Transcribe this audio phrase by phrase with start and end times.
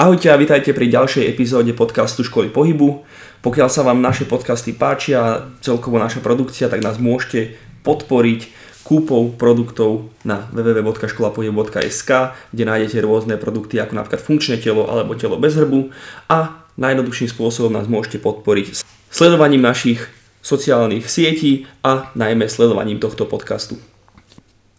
[0.00, 3.04] Ahojte a vitajte pri ďalšej epizóde podcastu Školy pohybu.
[3.44, 8.48] Pokiaľ sa vám naše podcasty páčia, celkovo naša produkcia, tak nás môžete podporiť
[8.80, 15.52] kúpou produktov na www.školapohybu.sk, kde nájdete rôzne produkty ako napríklad funkčné telo alebo telo bez
[15.60, 15.92] hrbu
[16.32, 18.80] a najjednoduchším spôsobom nás môžete podporiť
[19.12, 20.00] sledovaním našich
[20.40, 23.76] sociálnych sietí a najmä sledovaním tohto podcastu.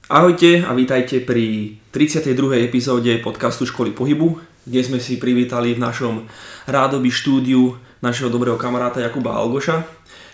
[0.10, 2.66] Ahojte a vítajte pri 32.
[2.66, 6.30] epizóde podcastu Školy pohybu kde sme si privítali v našom
[6.70, 9.86] rádoby štúdiu našeho dobrého kamaráta Jakuba Algoša,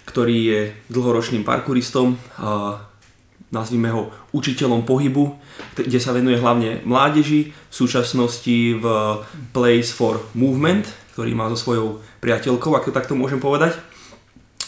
[0.08, 0.60] ktorý je
[0.92, 2.80] dlhoročným parkouristom a
[3.52, 5.36] nazvime ho učiteľom pohybu,
[5.76, 8.86] kde sa venuje hlavne mládeži, v súčasnosti v
[9.56, 13.80] Place for Movement, ktorý má so svojou priateľkou, ako takto môžem povedať.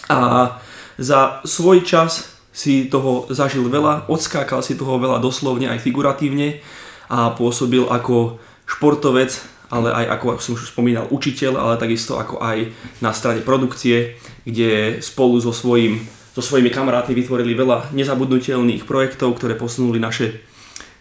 [0.08, 0.56] A
[0.96, 6.60] za svoj čas si toho zažil veľa, odskákal si toho veľa doslovne aj figuratívne
[7.08, 9.32] a pôsobil ako športovec,
[9.70, 15.02] ale aj ako, som už spomínal, učiteľ, ale takisto ako aj na strane produkcie, kde
[15.02, 16.02] spolu so, svojím,
[16.34, 20.42] so svojimi kamarátmi vytvorili veľa nezabudnutelných projektov, ktoré posunuli naše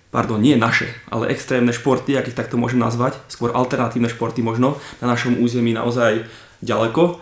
[0.08, 4.80] pardon, nie naše, ale extrémne športy, ak ich takto môžem nazvať, skôr alternatívne športy možno,
[5.04, 6.24] na našom území naozaj
[6.64, 7.20] ďaleko.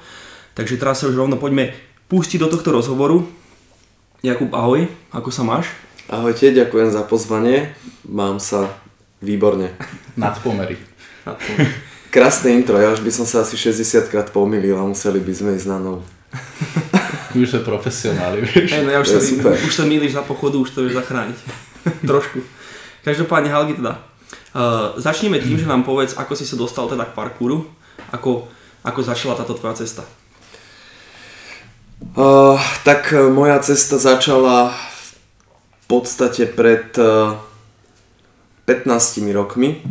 [0.54, 1.74] Takže teraz sa už rovno poďme
[2.06, 3.26] pustiť do tohto rozhovoru.
[4.22, 5.68] Jakub, ahoj, ako sa máš?
[6.06, 7.74] Ahojte, ďakujem za pozvanie.
[8.06, 8.70] Mám sa
[9.18, 9.74] Výborne.
[10.14, 10.85] Nadpomery.
[12.14, 15.50] Krásne intro, ja už by som sa asi 60 krát pomýlil a museli by sme
[15.58, 16.02] ísť na novo.
[17.36, 18.70] už sme profesionáli, vieš.
[18.72, 19.52] Hey, no ja už, sa, super.
[19.52, 21.38] už sa mýliš na pochodu, už to vieš zachrániť.
[22.06, 22.40] Trošku.
[23.04, 24.02] Každopádne, Halgi teda,
[24.56, 27.62] uh, začneme tým, že nám povedz, ako si sa dostal teda k parkouru,
[28.10, 28.50] ako,
[28.82, 30.02] ako začala táto tvoja cesta.
[32.16, 37.38] Uh, tak uh, moja cesta začala v podstate pred uh,
[38.66, 39.86] 15 rokmi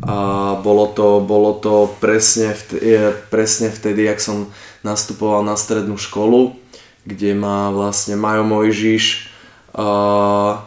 [0.00, 4.48] a bolo to, bolo to presne, vtedy, presne vtedy, jak som
[4.80, 6.56] nastupoval na strednú školu,
[7.04, 9.28] kde ma vlastne Majo Mojžiš
[9.76, 10.64] uh,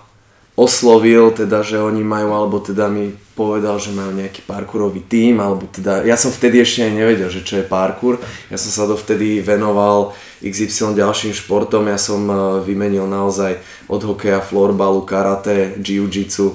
[0.53, 5.65] oslovil, teda, že oni majú, alebo teda mi povedal, že majú nejaký parkourový tím, alebo
[5.65, 8.21] teda, ja som vtedy ešte aj nevedel, že čo je parkour,
[8.53, 10.13] ja som sa dovtedy venoval
[10.45, 12.21] XY ďalším športom, ja som
[12.61, 13.57] vymenil naozaj
[13.89, 16.53] od hokeja, florbalu, karate, jiu-jitsu,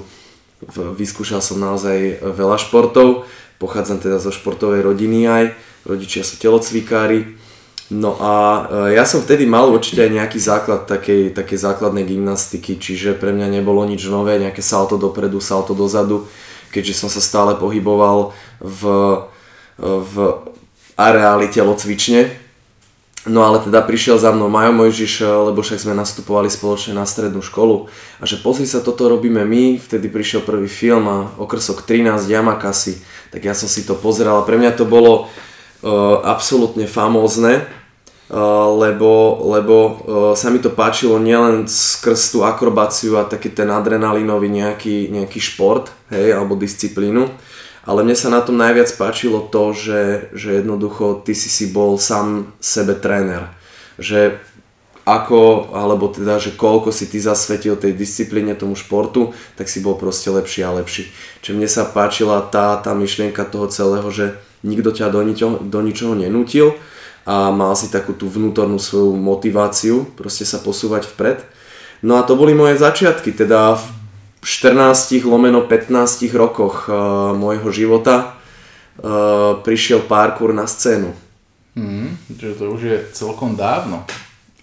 [0.67, 3.23] vyskúšal som naozaj veľa športov,
[3.59, 5.45] pochádzam teda zo športovej rodiny aj,
[5.87, 7.39] rodičia sú telocvikári.
[7.89, 8.61] No a e,
[8.99, 13.49] ja som vtedy mal určite aj nejaký základ takej, takej základnej gymnastiky, čiže pre mňa
[13.49, 16.29] nebolo nič nové, nejaké salto dopredu, salto dozadu,
[16.69, 18.29] keďže som sa stále pohyboval
[18.61, 18.81] v,
[19.81, 20.13] v
[20.93, 22.29] areáli telocvične,
[23.27, 27.43] No ale teda prišiel za mnou Majo Mojžiš, lebo však sme nastupovali spoločne na strednú
[27.43, 27.91] školu.
[28.17, 33.03] A že pozri sa, toto robíme my, vtedy prišiel prvý film a okrsok 13 Yamakasi,
[33.35, 37.67] tak ja som si to pozeral a pre mňa to bolo uh, absolútne famózne,
[38.31, 39.93] uh, lebo, lebo uh,
[40.39, 45.91] sa mi to páčilo nielen skrz tú akrobáciu a taký ten adrenalinový nejaký, nejaký šport,
[46.07, 47.27] hej, alebo disciplínu,
[47.87, 51.95] ale mne sa na tom najviac páčilo to, že, že jednoducho ty si si bol
[51.95, 53.51] sám sebe tréner.
[53.99, 54.39] Že
[55.09, 59.97] ako, alebo teda, že koľko si ty zasvetil tej disciplíne, tomu športu, tak si bol
[59.97, 61.09] proste lepší a lepší.
[61.41, 65.79] Čiže mne sa páčila tá, tá myšlienka toho celého, že nikto ťa do ničoho, do
[65.81, 66.77] ničoho nenútil
[67.25, 71.41] a mal si takú tú vnútornú svoju motiváciu proste sa posúvať vpred.
[71.99, 73.85] No a to boli moje začiatky, teda v
[74.41, 78.39] 14 lomeno 15 rokoch uh, môjho života
[78.99, 81.11] uh, prišiel parkour na scénu.
[81.75, 84.03] Mm, že to už je celkom dávno.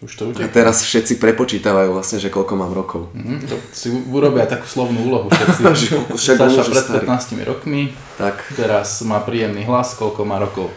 [0.05, 0.29] Už to.
[0.37, 3.09] A teraz všetci prepočítavajú vlastne, že koľko mám rokov.
[3.17, 5.65] Mm, to si urobia takú slovnú úlohu všetci.
[6.21, 7.83] však Saša pred 15 rokmi,
[8.21, 8.45] tak.
[8.53, 10.69] teraz má príjemný hlas, koľko má rokov.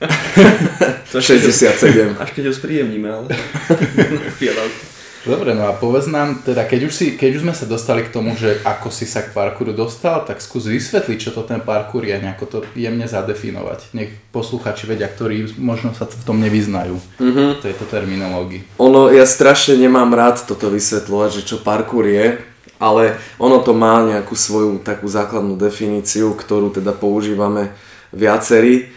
[1.12, 2.20] 67.
[2.20, 3.28] Až keď ho spríjemníme, ale...
[5.26, 8.14] Dobre, no a povedz nám, teda keď už, si, keď už sme sa dostali k
[8.14, 12.06] tomu, že ako si sa k parkouru dostal, tak skús vysvetliť, čo to ten parkour
[12.06, 13.90] je, nejako to jemne zadefinovať.
[13.90, 17.48] Nech posluchači vedia, ktorí možno sa v tom nevyznajú, mm-hmm.
[17.58, 18.78] tejto terminológii.
[18.78, 22.38] Ono, ja strašne nemám rád toto vysvetľovať, že čo parkour je,
[22.78, 27.74] ale ono to má nejakú svoju takú základnú definíciu, ktorú teda používame
[28.14, 28.94] viacerí.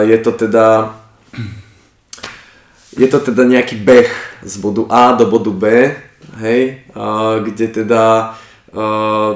[0.00, 0.96] Je to teda
[2.96, 5.94] je to teda nejaký beh z bodu A do bodu B,
[6.38, 6.84] hej,
[7.42, 8.34] kde teda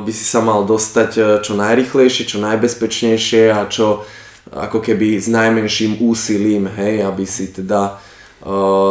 [0.02, 4.04] by si sa mal dostať e, čo najrychlejšie, čo najbezpečnejšie a čo
[4.52, 7.96] ako keby s najmenším úsilím, hej, aby si teda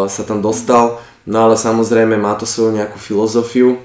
[0.08, 1.04] sa tam dostal.
[1.28, 3.78] No ale samozrejme má to svoju nejakú filozofiu.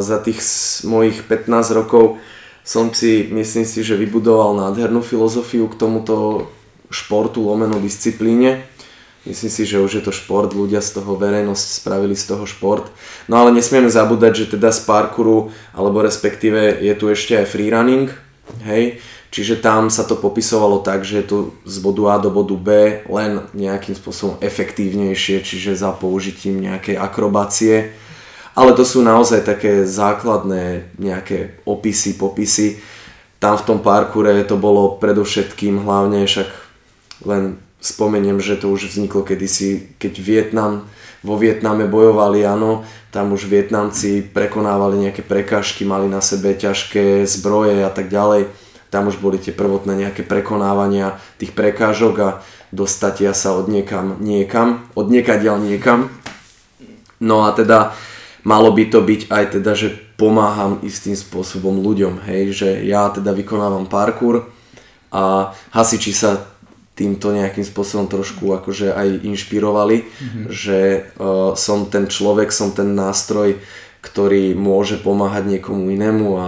[0.00, 0.40] Za tých
[0.88, 2.18] mojich 15 rokov
[2.66, 6.48] som si, myslím si, že vybudoval nádhernú filozofiu k tomuto
[6.90, 8.66] športu, lomeno disciplíne.
[9.26, 12.86] Myslím si, že už je to šport, ľudia z toho verejnosť spravili z toho šport.
[13.26, 18.14] No ale nesmieme zabúdať, že teda z parkouru, alebo respektíve je tu ešte aj freerunning,
[18.62, 19.02] hej,
[19.34, 23.02] čiže tam sa to popisovalo tak, že je to z bodu A do bodu B
[23.10, 27.98] len nejakým spôsobom efektívnejšie, čiže za použitím nejakej akrobácie.
[28.54, 32.78] Ale to sú naozaj také základné nejaké opisy, popisy.
[33.42, 36.48] Tam v tom parkoure to bolo predovšetkým hlavne však
[37.26, 40.72] len spomeniem, že to už vzniklo kedysi, keď Vietnam,
[41.26, 47.82] vo Vietname bojovali, áno, tam už Vietnamci prekonávali nejaké prekážky, mali na sebe ťažké zbroje
[47.82, 48.52] a tak ďalej.
[48.92, 52.28] Tam už boli tie prvotné nejaké prekonávania tých prekážok a
[52.70, 56.12] dostatia sa od niekam niekam, od niekadiaľ niekam.
[57.18, 57.96] No a teda
[58.46, 63.34] malo by to byť aj teda, že pomáham istým spôsobom ľuďom, hej, že ja teda
[63.34, 64.48] vykonávam parkour
[65.12, 66.55] a hasiči sa
[66.96, 70.44] týmto nejakým spôsobom trošku akože aj inšpirovali, mm-hmm.
[70.48, 73.60] že uh, som ten človek, som ten nástroj,
[74.00, 76.46] ktorý môže pomáhať niekomu inému a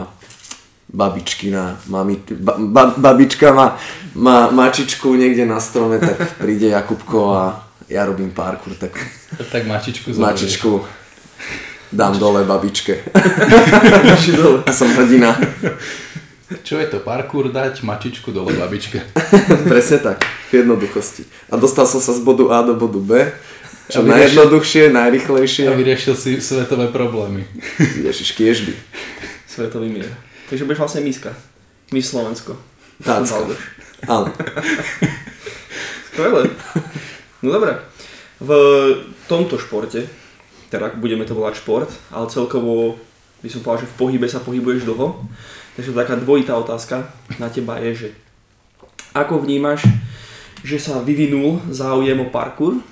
[0.88, 3.76] babičkina, mami, ba, ba, babička má,
[4.16, 7.44] má mačičku niekde na strome, tak príde Jakubko a
[7.92, 8.96] ja robím parkour, tak,
[9.52, 10.24] tak mačičku zoberieš.
[10.24, 10.70] Mačičku
[11.92, 13.04] dám dole babičke.
[14.68, 15.36] a som hrdina.
[16.48, 19.04] Čo je to parkour dať mačičku dole babičke?
[19.72, 21.28] Presne tak, v jednoduchosti.
[21.52, 23.28] A dostal som sa z bodu A do bodu B,
[23.92, 24.08] čo vyriešil...
[24.08, 25.64] najjednoduchšie, najrychlejšie.
[25.68, 27.44] A vyriešil si svetové problémy.
[28.08, 28.72] Ježiš, kiežby.
[29.44, 30.08] Svetový mier.
[30.48, 31.36] Takže budeš vlastne miska.
[31.92, 32.56] My Slovensko.
[33.04, 33.52] Tácka.
[34.08, 34.32] Áno.
[36.08, 36.48] Skvelé.
[37.44, 37.76] No dobré.
[38.40, 38.50] V
[39.28, 40.08] tomto športe,
[40.72, 42.96] teda budeme to volať šport, ale celkovo
[43.44, 45.22] by som povedal, že v pohybe sa pohybuješ dlho.
[45.78, 47.06] Takže taká dvojitá otázka
[47.38, 48.08] na teba je, že
[49.14, 49.86] ako vnímaš,
[50.66, 52.82] že sa vyvinul záujem o parkour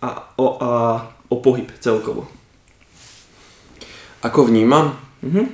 [0.00, 0.70] a o, a,
[1.28, 2.24] o pohyb celkovo?
[4.24, 4.96] Ako vnímam?
[5.20, 5.52] Mhm.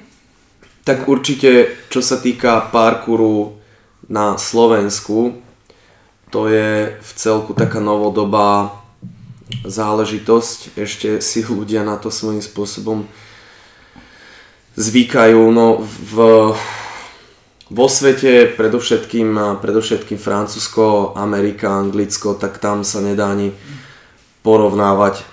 [0.87, 3.59] Tak určite, čo sa týka parkouru
[4.07, 5.43] na Slovensku,
[6.31, 8.79] to je v celku taká novodobá
[9.67, 10.79] záležitosť.
[10.79, 13.11] Ešte si ľudia na to svojím spôsobom
[14.77, 15.43] zvykajú.
[15.51, 16.15] No v,
[17.73, 23.51] vo svete predovšetkým, predovšetkým Francúzsko, Amerika, Anglicko, tak tam sa nedá ani
[24.45, 25.25] porovnávať, e,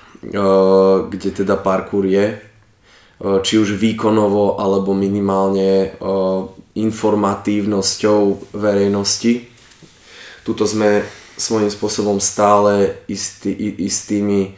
[1.11, 2.27] kde teda parkour je.
[2.33, 2.37] E,
[3.43, 5.89] či už výkonovo, alebo minimálne e,
[6.73, 9.45] informatívnosťou verejnosti.
[10.41, 11.05] Tuto sme
[11.37, 14.53] svojím spôsobom stále istý, istými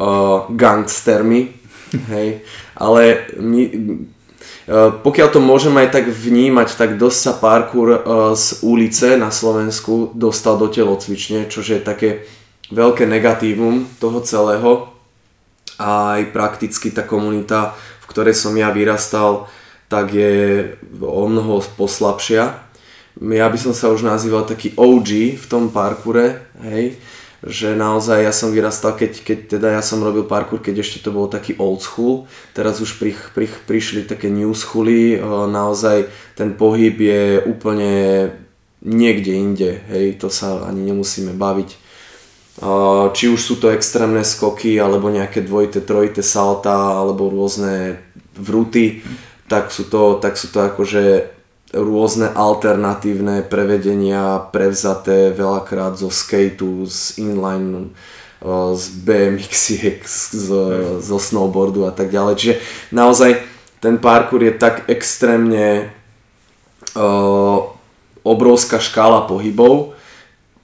[0.00, 1.52] uh, gangstermi,
[2.08, 2.40] hej,
[2.80, 3.62] ale my,
[5.04, 8.00] pokiaľ to môžem aj tak vnímať, tak dosť sa parkour eh,
[8.32, 12.24] z ulice na Slovensku dostal do telocvične, čo je také
[12.72, 14.88] veľké negatívum toho celého.
[15.76, 19.50] A aj prakticky tá komunita, v ktorej som ja vyrastal,
[19.90, 20.32] tak je
[21.02, 22.62] o mnoho poslabšia.
[23.20, 26.98] Ja by som sa už nazýval taký OG v tom parkoure, hej
[27.44, 31.12] že naozaj ja som vyrastal, keď, keď teda ja som robil parkour, keď ešte to
[31.12, 32.24] bolo taký old school,
[32.56, 35.20] teraz už pri, pri, prišli také new schooly,
[35.52, 37.92] naozaj ten pohyb je úplne
[38.80, 41.70] niekde inde, hej, to sa ani nemusíme baviť.
[43.12, 48.00] Či už sú to extrémne skoky, alebo nejaké dvojité, trojité salta, alebo rôzne
[48.40, 49.04] vruty,
[49.52, 51.33] tak sú to, tak sú to akože
[51.74, 57.90] rôzne alternatívne prevedenia prevzaté veľakrát zo skateu, z inline,
[58.74, 60.46] z BMX-iek, z,
[61.02, 62.34] zo snowboardu a tak ďalej.
[62.38, 62.54] Čiže
[62.94, 63.30] naozaj
[63.82, 65.92] ten parkour je tak extrémne
[66.96, 67.58] uh,
[68.24, 69.92] obrovská škála pohybov,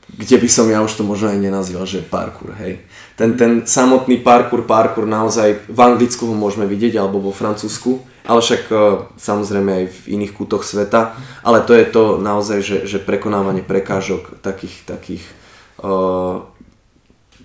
[0.09, 2.81] kde by som ja už to možno aj nenazýval, že parkour, hej.
[3.21, 8.41] Ten, ten samotný parkour, parkour naozaj v Anglicku ho môžeme vidieť, alebo vo Francúzsku, ale
[8.41, 8.75] však e,
[9.21, 14.41] samozrejme aj v iných kútoch sveta, ale to je to naozaj, že, že prekonávanie prekážok
[14.41, 15.25] takých, takých
[15.85, 16.49] uh,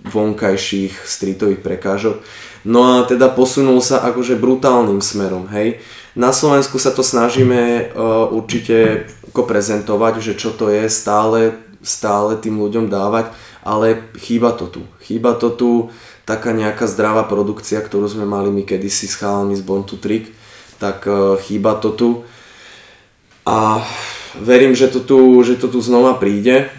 [0.08, 2.24] vonkajších streetových prekážok.
[2.64, 5.84] No a teda posunul sa akože brutálnym smerom, hej.
[6.16, 12.56] Na Slovensku sa to snažíme uh, určite prezentovať, že čo to je, stále, stále tým
[12.56, 14.86] ľuďom dávať, ale chýba to tu.
[15.02, 15.90] Chýba to tu
[16.22, 20.30] taká nejaká zdravá produkcia, ktorú sme mali my kedysi s chalami z Born to Trick,
[20.78, 22.10] tak e, chýba to tu.
[23.42, 23.82] A
[24.38, 26.70] verím, že to tu, že to tu znova príde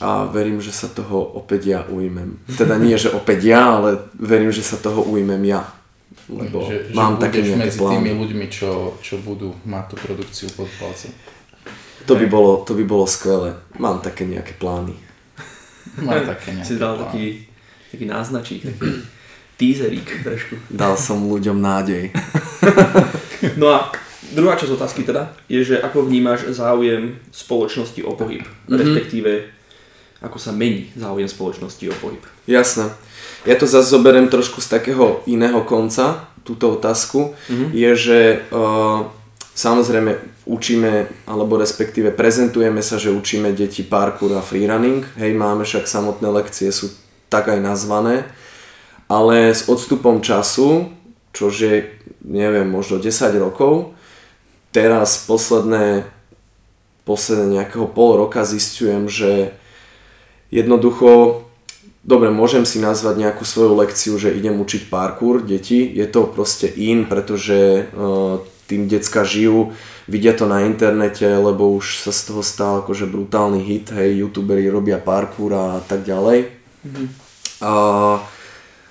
[0.00, 2.40] a verím, že sa toho opäť ja ujmem.
[2.56, 5.64] Teda nie, že opäť ja, ale verím, že sa toho ujmem ja.
[6.28, 8.20] lebo že, mám že také nejaké medzi tými plány.
[8.20, 11.12] ľuďmi, čo, čo budú mať tú produkciu pod palcom.
[12.08, 13.60] To by, bolo, to by bolo skvelé.
[13.76, 15.07] Mám také nejaké plány.
[16.00, 17.04] Mám také Si dal plány.
[17.04, 17.24] taký,
[17.90, 18.90] taký náznačík, taký
[19.56, 20.54] teaserík trošku.
[20.68, 22.14] Dal som ľuďom nádej.
[23.54, 23.90] No a
[24.30, 28.76] druhá časť otázky teda je, že ako vnímaš záujem spoločnosti o pohyb, Mhm.
[28.76, 29.30] respektíve
[30.18, 32.22] ako sa mení záujem spoločnosti o pohyb.
[32.44, 32.90] Jasné.
[33.46, 37.38] Ja to zase zoberiem trošku z takého iného konca, túto otázku,
[37.70, 38.18] je, že
[38.50, 39.06] uh,
[39.58, 45.90] samozrejme učíme, alebo respektíve prezentujeme sa, že učíme deti parkour a freerunning, hej, máme však
[45.90, 46.94] samotné lekcie, sú
[47.26, 48.22] tak aj nazvané,
[49.10, 50.94] ale s odstupom času,
[51.34, 51.74] čož je,
[52.22, 53.98] neviem, možno 10 rokov,
[54.70, 56.06] teraz posledné,
[57.02, 59.58] posledné nejakého pol roka zistujem, že
[60.54, 61.42] jednoducho
[62.08, 65.84] Dobre, môžem si nazvať nejakú svoju lekciu, že idem učiť parkour deti.
[65.84, 69.72] Je to proste in, pretože uh, tým decka žijú,
[70.04, 74.68] vidia to na internete, lebo už sa z toho stal akože brutálny hit, hej, youtuberi
[74.68, 76.52] robia parkour a tak ďalej.
[77.64, 78.20] Uh,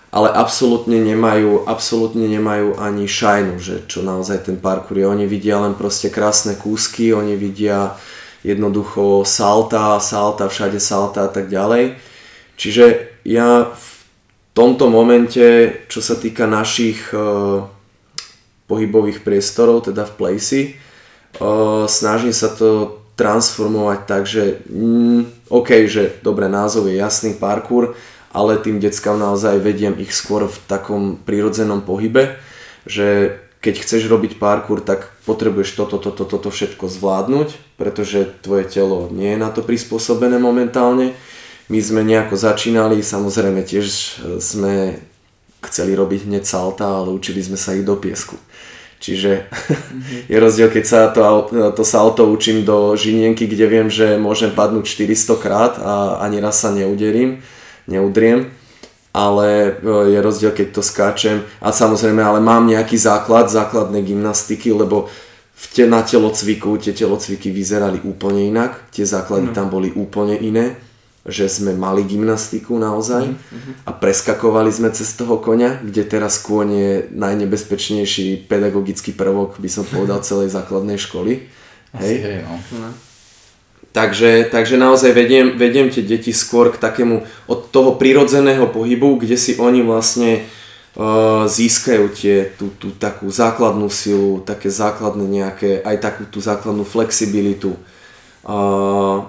[0.09, 5.05] ale absolútne nemajú, absolútne nemajú ani šajnu, že čo naozaj ten parkour je.
[5.05, 7.93] Oni vidia len proste krásne kúsky, oni vidia
[8.41, 12.01] jednoducho salta, salta, všade salta a tak ďalej.
[12.57, 13.87] Čiže ja v
[14.57, 15.45] tomto momente,
[15.85, 17.76] čo sa týka našich uh,
[18.67, 20.63] pohybových priestorov, teda v Placey,
[21.39, 27.97] uh, snažím sa to transformovať tak, že mm, OK, že dobre, názov je jasný parkour,
[28.29, 32.37] ale tým deckám naozaj vediem ich skôr v takom prírodzenom pohybe,
[32.85, 39.09] že keď chceš robiť parkour, tak potrebuješ toto, toto, toto všetko zvládnuť, pretože tvoje telo
[39.09, 41.17] nie je na to prispôsobené momentálne.
[41.67, 43.85] My sme nejako začínali, samozrejme tiež
[44.39, 45.01] sme
[45.65, 48.37] chceli robiť hneď salta, ale učili sme sa ich do piesku.
[48.97, 49.45] Čiže
[50.31, 54.89] je rozdiel, keď sa to, to salto učím do žinienky, kde viem, že môžem padnúť
[54.89, 57.41] 400 krát a ani raz sa neuderím,
[57.85, 58.49] neudriem.
[59.17, 61.41] Ale e, je rozdiel, keď to skáčem.
[61.57, 65.09] A samozrejme, ale mám nejaký základ, základnej gymnastiky, lebo
[65.57, 68.93] v te, na telocviku tie telocviky vyzerali úplne inak.
[68.93, 70.86] Tie základy tam boli úplne iné
[71.27, 73.35] že sme mali gymnastiku naozaj
[73.83, 79.83] a preskakovali sme cez toho koňa, kde teraz kôň je najnebezpečnejší pedagogický prvok, by som
[79.83, 81.51] povedal, celej základnej školy.
[81.91, 82.89] Asi hej, no.
[83.91, 89.35] Takže, takže naozaj vediem, vediem tie deti skôr k takému od toho prirodzeného pohybu, kde
[89.35, 90.45] si oni vlastne
[90.95, 96.85] uh, získajú tie, tú, tú takú základnú silu, také základné nejaké, aj takú tú základnú
[96.85, 97.73] flexibilitu.
[98.45, 99.25] Uh,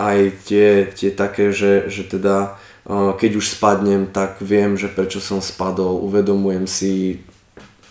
[0.00, 2.56] aj tie, tie také, že, že teda
[2.90, 7.22] keď už spadnem, tak viem, že prečo som spadol, uvedomujem si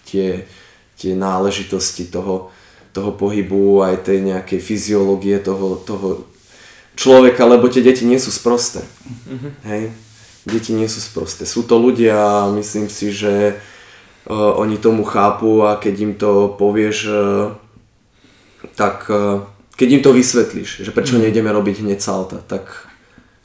[0.10, 0.50] tie,
[0.98, 2.50] tie náležitosti toho,
[2.92, 6.26] toho pohybu, aj tej nejakej fyziológie toho, toho
[6.98, 8.84] človeka, lebo tie deti nie sú sprosté.
[9.64, 9.94] Hej?
[10.44, 11.46] Deti nie sú sprosté.
[11.46, 16.52] Sú to ľudia a myslím si, že uh, oni tomu chápu a keď im to
[16.58, 17.56] povieš, uh,
[18.76, 19.46] tak uh,
[19.80, 22.68] keď im to vysvetlíš, že prečo nejdeme robiť hneď salta, tak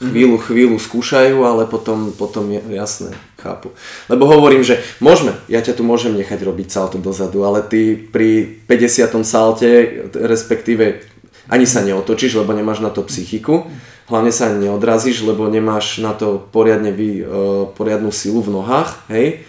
[0.03, 3.71] chvíľu, chvíľu skúšajú, ale potom, potom je, jasné, chápu.
[4.11, 8.59] Lebo hovorím, že môžeme, ja ťa tu môžem nechať robiť salto dozadu, ale ty pri
[8.67, 9.23] 50.
[9.23, 9.71] salte,
[10.11, 11.07] respektíve
[11.47, 13.71] ani sa neotočíš, lebo nemáš na to psychiku,
[14.11, 19.07] hlavne sa ani neodrazíš, lebo nemáš na to poriadne vy, uh, poriadnu silu v nohách,
[19.07, 19.47] hej,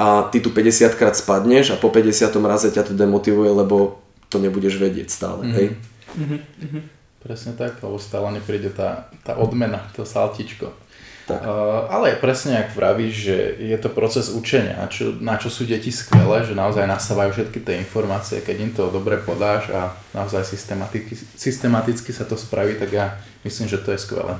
[0.00, 2.32] a ty tu 50 krát spadneš a po 50.
[2.48, 4.00] raze ťa to demotivuje, lebo
[4.32, 5.66] to nebudeš vedieť stále, hej.
[7.22, 10.74] Presne tak, lebo stále nepríde tá, tá odmena, to saltičko.
[11.22, 11.38] Tak.
[11.38, 15.94] Uh, ale presne ak vravíš, že je to proces učenia, čo, na čo sú deti
[15.94, 21.14] skvelé, že naozaj nasávajú všetky tie informácie, keď im to dobre podáš a naozaj systematicky,
[21.38, 23.06] systematicky sa to spraví, tak ja
[23.46, 24.34] myslím, že to je skvelé.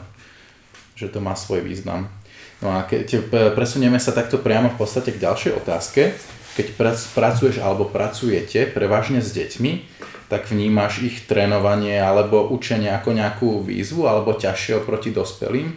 [0.99, 2.11] Že to má svoj význam.
[2.59, 6.19] No a keď presunieme sa takto priamo v podstate k ďalšej otázke,
[6.59, 10.03] keď prac- pracuješ alebo pracujete prevažne s deťmi,
[10.33, 15.69] tak vnímaš ich trénovanie alebo učenie ako nejakú výzvu alebo ťažšie oproti dospelým?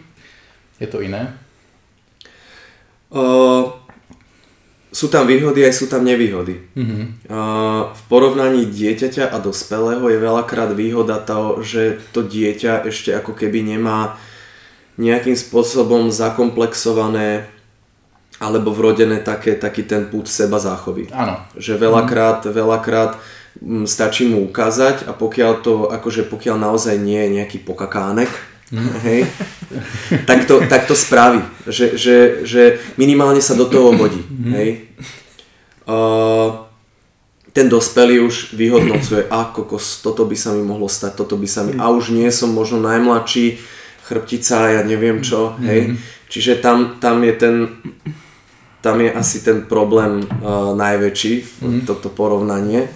[0.80, 1.36] Je to iné?
[3.12, 3.76] Uh,
[4.96, 6.72] sú tam výhody, aj sú tam nevýhody.
[6.72, 7.28] Mhm.
[7.28, 13.36] Uh, v porovnaní dieťaťa a dospelého je veľakrát výhoda to, že to dieťa ešte ako
[13.36, 14.16] keby nemá
[14.96, 17.52] nejakým spôsobom zakomplexované
[18.40, 21.12] alebo vrodené také, taký ten pút seba záchovy.
[21.12, 21.44] Áno.
[21.60, 23.35] Že veľakrát, veľakrát mm,
[23.88, 28.30] stačí mu ukázať a pokiaľ to, akože pokiaľ naozaj nie je nejaký pokakánek,
[29.06, 29.30] hej,
[30.26, 34.22] tak, to, tak to spraví, že, že, že minimálne sa do toho hodí,
[34.52, 34.90] hej.
[35.86, 36.66] uh,
[37.56, 41.64] ten dospelý už vyhodnocuje, a kokos, toto by sa mi mohlo stať, toto by sa
[41.64, 43.62] mi, a už nie som možno najmladší,
[44.06, 45.98] chrbtica, ja neviem čo, hej.
[46.30, 47.56] Čiže tam, tam je ten,
[48.82, 52.92] tam je asi ten problém uh, najväčší, toto porovnanie.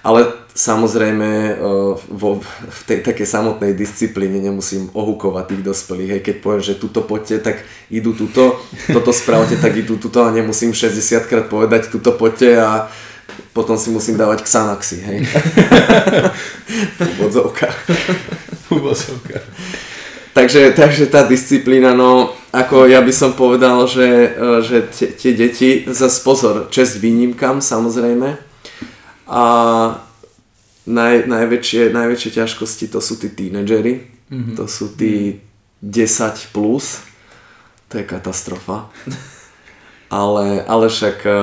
[0.00, 6.10] Ale samozrejme uh, vo, v tej takej samotnej disciplíne nemusím ohukovať tých dospelých.
[6.16, 7.56] Hej, keď poviem, že tuto poďte, tak
[7.92, 12.88] idú tuto, toto spravte, tak idú tuto a nemusím 60 krát povedať tuto poďte a
[13.52, 15.18] potom si musím dávať Xanaxy, hej.
[18.66, 19.46] v úvodzovkách.
[20.30, 25.32] Takže, takže tá disciplína, no ako ja by som povedal, že, e, že tie, tie
[25.34, 28.49] deti, zase pozor, čest výnimkám samozrejme
[29.30, 29.44] a
[30.90, 34.54] naj, najväčšie, najväčšie ťažkosti to sú tí tínedžery, mm-hmm.
[34.58, 35.38] to sú tí
[35.78, 37.06] 10 plus,
[37.86, 38.90] to je katastrofa.
[40.10, 41.38] Ale, ale však, e,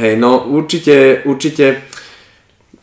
[0.00, 1.84] hej, no určite, určite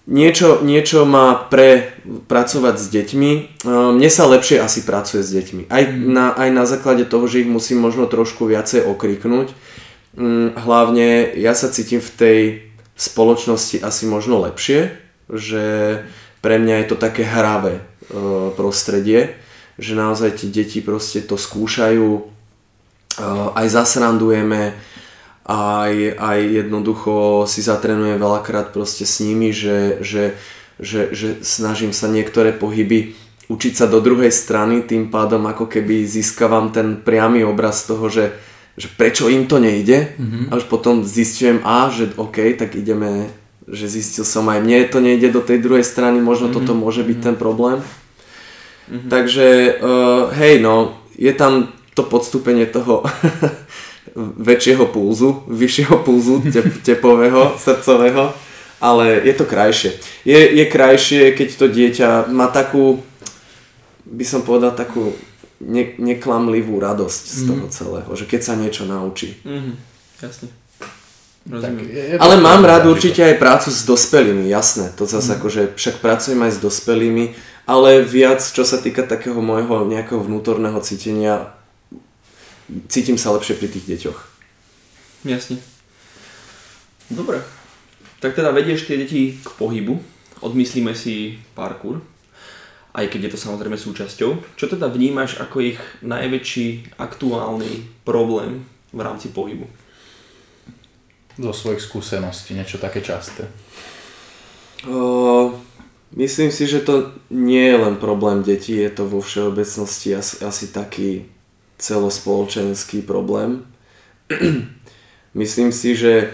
[0.06, 3.32] niečo, niečo má pre pracovať s deťmi.
[3.34, 5.66] E, mne sa lepšie asi pracuje s deťmi.
[5.66, 9.50] Aj na, aj na základe toho, že ich musím možno trošku viacej okriknúť.
[10.14, 12.40] Mm, hlavne ja sa cítim v tej
[12.96, 14.96] spoločnosti asi možno lepšie,
[15.32, 15.64] že
[16.40, 17.84] pre mňa je to také hravé e,
[18.56, 19.36] prostredie,
[19.76, 22.36] že naozaj tie deti proste to skúšajú,
[23.56, 24.76] aj zasrandujeme,
[25.46, 30.36] aj, aj jednoducho si zatrenujem veľakrát proste s nimi, že, že,
[30.82, 33.14] že, že snažím sa niektoré pohyby
[33.46, 38.34] učiť sa do druhej strany, tým pádom ako keby získavam ten priamy obraz toho, že,
[38.76, 40.52] že prečo im to nejde mm-hmm.
[40.52, 43.32] a už potom zistujem, a že OK, tak ideme,
[43.72, 46.68] že zistil som aj mne to nejde do tej druhej strany, možno mm-hmm.
[46.68, 47.28] toto môže byť mm-hmm.
[47.32, 47.80] ten problém.
[48.92, 49.10] Mm-hmm.
[49.10, 49.48] Takže
[49.80, 53.08] uh, hej no, je tam to podstúpenie toho
[54.52, 58.36] väčšieho pulzu, vyššieho pulzu tep, tepového, srdcového,
[58.84, 59.96] ale je to krajšie.
[60.28, 63.00] Je, je krajšie, keď to dieťa má takú,
[64.04, 65.16] by som povedal, takú
[65.62, 67.48] ne, neklamlivú radosť z mhm.
[67.48, 69.40] toho celého, že keď sa niečo naučí.
[69.44, 69.74] Mhm,
[70.22, 70.50] jasne.
[71.46, 71.78] Tak,
[72.18, 74.90] Ale mám rád určite aj prácu s dospelými, jasné.
[74.98, 75.38] To zase mm.
[75.38, 77.38] akože však pracujem aj s dospelými,
[77.70, 81.54] ale viac čo sa týka takého môjho nejakého vnútorného cítenia,
[82.90, 84.20] cítim sa lepšie pri tých deťoch.
[85.30, 85.62] Jasne.
[87.14, 87.46] Dobre.
[88.26, 90.02] Tak teda vedieš tie deti k pohybu,
[90.42, 92.02] odmyslíme si parkour,
[92.96, 94.56] aj keď je to samozrejme súčasťou.
[94.56, 98.64] Čo teda vnímaš ako ich najväčší aktuálny problém
[98.96, 99.68] v rámci pohybu?
[101.36, 103.52] Zo svojich skúseností, niečo také časté.
[104.88, 105.60] O,
[106.16, 110.72] myslím si, že to nie je len problém detí, je to vo všeobecnosti asi, asi
[110.72, 111.28] taký
[111.76, 113.68] celospoločenský problém.
[115.36, 116.32] Myslím si, že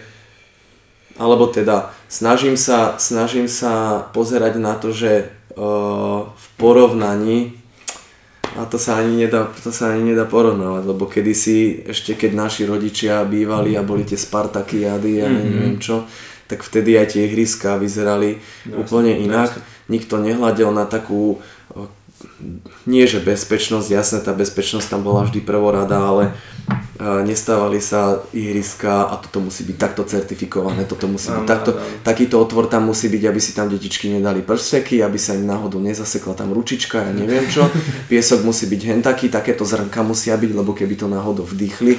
[1.18, 6.30] alebo teda snažím sa, snažím sa pozerať na to, že uh,
[6.62, 7.58] porovnaní
[8.54, 12.68] a to sa ani nedá, to sa ani nedá porovnávať, lebo kedysi, ešte keď naši
[12.68, 15.48] rodičia bývali a boli tie Spartakiady a mm-hmm.
[15.48, 16.04] neviem čo,
[16.52, 18.36] tak vtedy aj tie ihriska vyzerali
[18.68, 19.56] no, úplne inak.
[19.56, 21.40] No, Nikto nehľadel na takú
[22.90, 26.24] nie že bezpečnosť, jasné, tá bezpečnosť tam bola vždy prvorada, ale
[27.26, 31.72] nestávali sa ihriska a toto musí byť takto certifikované, toto musí byť takto,
[32.06, 35.82] takýto otvor tam musí byť, aby si tam detičky nedali prsteky, aby sa im náhodou
[35.82, 37.66] nezasekla tam ručička, ja neviem čo,
[38.06, 41.98] piesok musí byť hen taký, takéto zrnka musia byť, lebo keby to náhodou vdýchli,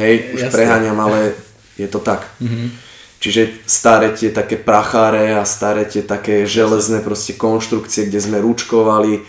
[0.00, 0.54] hej, už Jasne.
[0.56, 1.36] preháňam, ale
[1.76, 2.24] je to tak.
[2.40, 2.88] Mm-hmm.
[3.20, 9.20] Čiže staré tie také pracháre a staré tie také železné proste konštrukcie, kde sme ručkovali,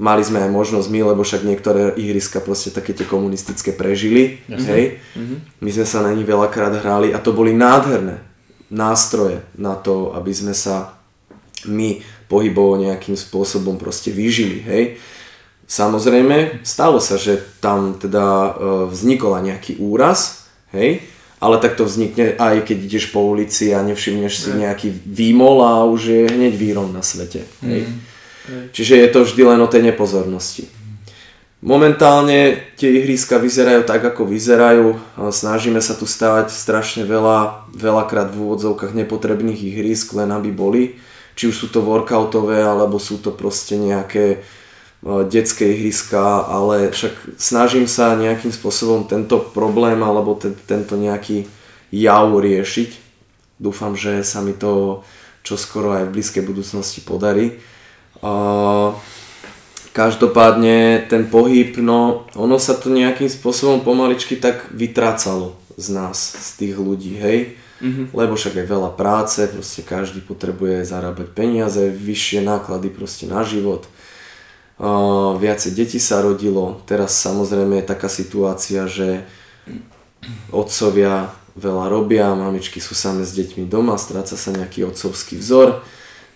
[0.00, 4.68] Mali sme aj možnosť my, lebo však niektoré ihriska proste také tie komunistické prežili, Jasne.
[4.72, 4.84] hej.
[4.96, 5.38] Mm-hmm.
[5.60, 8.24] My sme sa na nich veľakrát hrali a to boli nádherné
[8.72, 10.96] nástroje na to, aby sme sa
[11.68, 14.84] my pohybovo nejakým spôsobom proste vyžili, hej.
[15.70, 18.50] Samozrejme, stalo sa, že tam teda e,
[18.90, 21.04] vznikol nejaký úraz, hej,
[21.38, 25.84] ale tak to vznikne aj keď ideš po ulici a nevšimneš si nejaký výmol a
[25.86, 27.86] už je hneď výron na svete, hej.
[27.86, 28.09] Mm.
[28.70, 30.68] Čiže je to vždy len o tej nepozornosti.
[31.60, 34.96] Momentálne tie ihriska vyzerajú tak, ako vyzerajú.
[35.28, 40.96] Snažíme sa tu stavať strašne veľa, veľakrát v úvodzovkách nepotrebných ihrisk, len aby boli.
[41.36, 44.40] Či už sú to workoutové, alebo sú to proste nejaké
[45.04, 51.48] detské ihriska, ale však snažím sa nejakým spôsobom tento problém alebo ten, tento nejaký
[51.88, 52.90] jav riešiť.
[53.60, 55.00] Dúfam, že sa mi to
[55.40, 57.60] čoskoro aj v blízkej budúcnosti podarí.
[59.90, 66.50] Každopádne ten pohyb, no ono sa to nejakým spôsobom pomaličky tak vytrácalo z nás, z
[66.60, 67.56] tých ľudí, hej.
[67.80, 68.12] Mm-hmm.
[68.12, 73.88] Lebo však aj veľa práce, proste každý potrebuje zarábať peniaze, vyššie náklady proste na život.
[74.76, 79.24] Uh, viacej detí sa rodilo, teraz samozrejme je taká situácia, že
[80.52, 85.80] otcovia veľa robia, mamičky sú same s deťmi doma, stráca sa nejaký otcovský vzor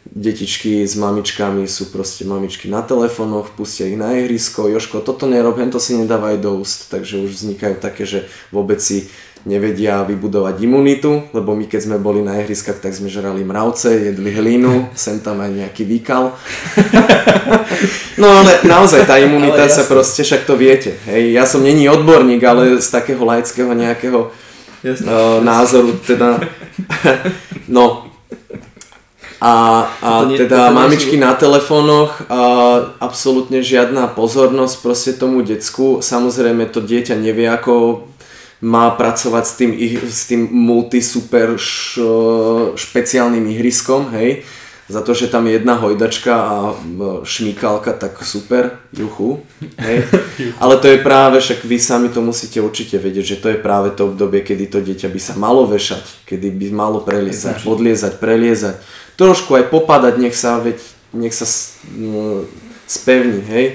[0.04, 5.56] detičky s mamičkami sú proste mamičky na telefónoch, pustia ich na ihrisko, Joško, toto nerob,
[5.72, 9.08] to si nedávaj do úst, takže už vznikajú také, že vôbec si
[9.44, 14.32] nevedia vybudovať imunitu, lebo my keď sme boli na ihriskách, tak sme žrali mravce, jedli
[14.32, 16.32] hlinu, sem tam aj nejaký výkal.
[18.20, 20.96] no ale naozaj tá imunita sa proste, však to viete.
[21.04, 26.40] Hej, ja som není odborník, ale z takého laického nejakého uh, názoru, teda.
[27.64, 28.04] No,
[29.44, 29.54] a,
[30.00, 32.40] a nie, teda mamičky na telefónoch, a
[32.96, 36.00] absolútne žiadna pozornosť proste tomu decku.
[36.00, 38.08] Samozrejme to dieťa nevie, ako
[38.64, 39.70] má pracovať s tým,
[40.08, 42.00] s tým multi super š,
[42.72, 44.48] špeciálnym ihriskom, hej.
[44.84, 46.56] Za to, že tam je jedna hojdačka a
[47.24, 49.40] šmíkalka, tak super, juchu.
[49.80, 50.08] Hej.
[50.60, 53.92] Ale to je práve, však vy sami to musíte určite vedieť, že to je práve
[53.96, 59.03] to obdobie, kedy to dieťa by sa malo vešať, kedy by malo preliezať, podliezať, preliezať
[59.16, 60.78] trošku aj popadať, nech sa, veď,
[61.14, 61.46] nech sa
[61.94, 62.44] no,
[62.86, 63.66] spevní, hej.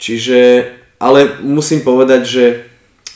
[0.00, 2.44] Čiže, ale musím povedať, že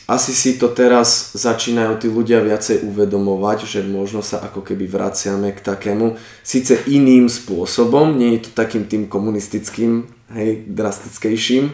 [0.05, 5.49] asi si to teraz začínajú tí ľudia viacej uvedomovať, že možno sa ako keby vraciame
[5.49, 10.05] k takému, síce iným spôsobom, nie je to takým tým komunistickým,
[10.37, 11.73] hej, drastickejším,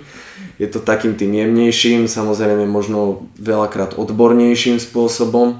[0.63, 5.59] je to takým tým jemnejším, samozrejme možno veľakrát odbornejším spôsobom,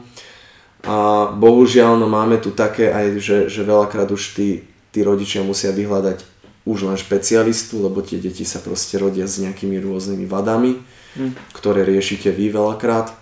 [0.81, 5.69] a bohužiaľ, no máme tu také aj, že, že veľakrát už tí, tí rodičia musia
[5.69, 6.25] vyhľadať
[6.65, 10.77] už len špecialistu, lebo tie deti sa proste rodia s nejakými rôznymi vadami,
[11.17, 11.53] mm.
[11.57, 13.13] ktoré riešite vy veľakrát.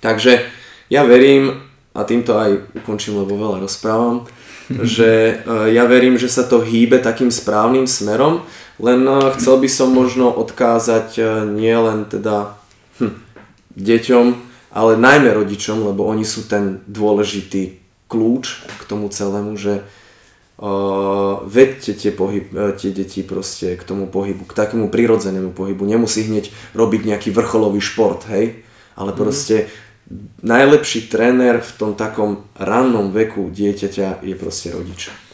[0.00, 0.48] Takže
[0.88, 1.60] ja verím,
[1.92, 4.24] a týmto aj ukončím, lebo veľa rozprávam,
[4.96, 8.44] že e, ja verím, že sa to hýbe takým správnym smerom,
[8.80, 11.22] len e, chcel by som možno odkázať e,
[11.56, 12.56] nielen teda
[13.00, 13.16] hm,
[13.76, 21.42] deťom, ale najmä rodičom, lebo oni sú ten dôležitý kľúč k tomu celému, že uh,
[21.46, 25.86] vedte tie, pohyb, uh, tie deti proste k tomu pohybu, k takému prirodzenému pohybu.
[25.86, 28.62] Nemusí hneď robiť nejaký vrcholový šport, hej?
[28.94, 29.18] Ale mm.
[29.18, 29.70] proste
[30.42, 35.29] najlepší tréner v tom takom rannom veku dieťaťa je proste rodič.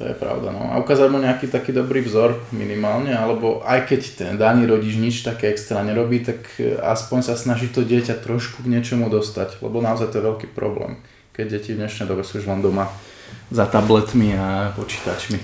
[0.00, 0.72] To je pravda, no.
[0.72, 5.20] A ukázať mu nejaký taký dobrý vzor minimálne, alebo aj keď ten daný rodič nič
[5.20, 9.84] také extra nerobí, tak e, aspoň sa snaží to dieťa trošku k niečomu dostať, lebo
[9.84, 10.96] naozaj to je veľký problém,
[11.36, 12.88] keď deti v dnešnej dobe sú už len doma
[13.52, 15.36] za tabletmi a počítačmi.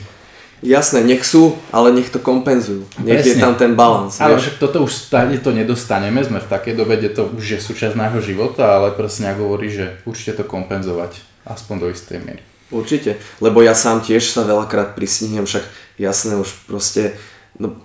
[0.64, 2.88] Jasné, nech sú, ale nech to kompenzujú.
[3.05, 3.37] Nech Presne.
[3.37, 4.16] je tam ten balans.
[4.25, 7.61] Ale však toto už stade to nedostaneme, sme v takej dobe, kde to už je
[7.61, 12.56] súčasť nášho života, ale presne hovorí, že určite to kompenzovať, aspoň do istej miery.
[12.71, 15.63] Určite, lebo ja sám tiež sa veľakrát prisnihnem, však
[16.03, 17.15] jasné už proste,
[17.63, 17.79] no,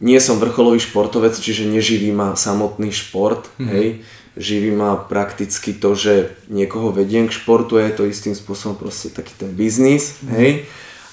[0.00, 3.68] nie som vrcholový športovec, čiže neživí ma samotný šport, mm-hmm.
[3.68, 3.86] hej,
[4.40, 9.36] živí ma prakticky to, že niekoho vediem k športu, je to istým spôsobom proste taký
[9.36, 10.32] ten biznis, mm-hmm.
[10.40, 10.50] hej,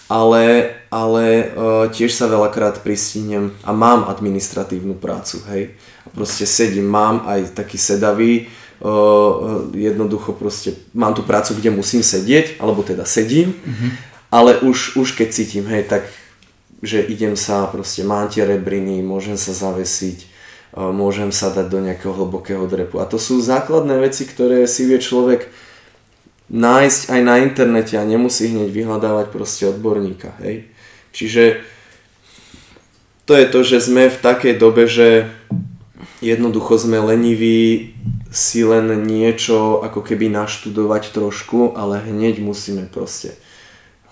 [0.08, 6.88] ale, ale uh, tiež sa veľakrát pristihnem a mám administratívnu prácu, hej, a proste sedím,
[6.88, 8.48] mám aj taký sedavý,
[9.78, 13.92] jednoducho proste mám tú prácu, kde musím sedieť, alebo teda sedím, mm-hmm.
[14.34, 16.10] ale už, už keď cítim, hej, tak
[16.82, 20.26] že idem sa, proste mám tie rebriny, môžem sa zavesiť,
[20.74, 22.98] môžem sa dať do nejakého hlbokého drepu.
[22.98, 25.46] A to sú základné veci, ktoré si vie človek
[26.50, 30.34] nájsť aj na internete a nemusí hneď vyhľadávať proste odborníka.
[30.42, 30.68] Hej.
[31.14, 31.62] Čiže
[33.30, 35.30] to je to, že sme v takej dobe, že
[36.22, 37.92] jednoducho sme leniví
[38.32, 43.36] si len niečo ako keby naštudovať trošku, ale hneď musíme proste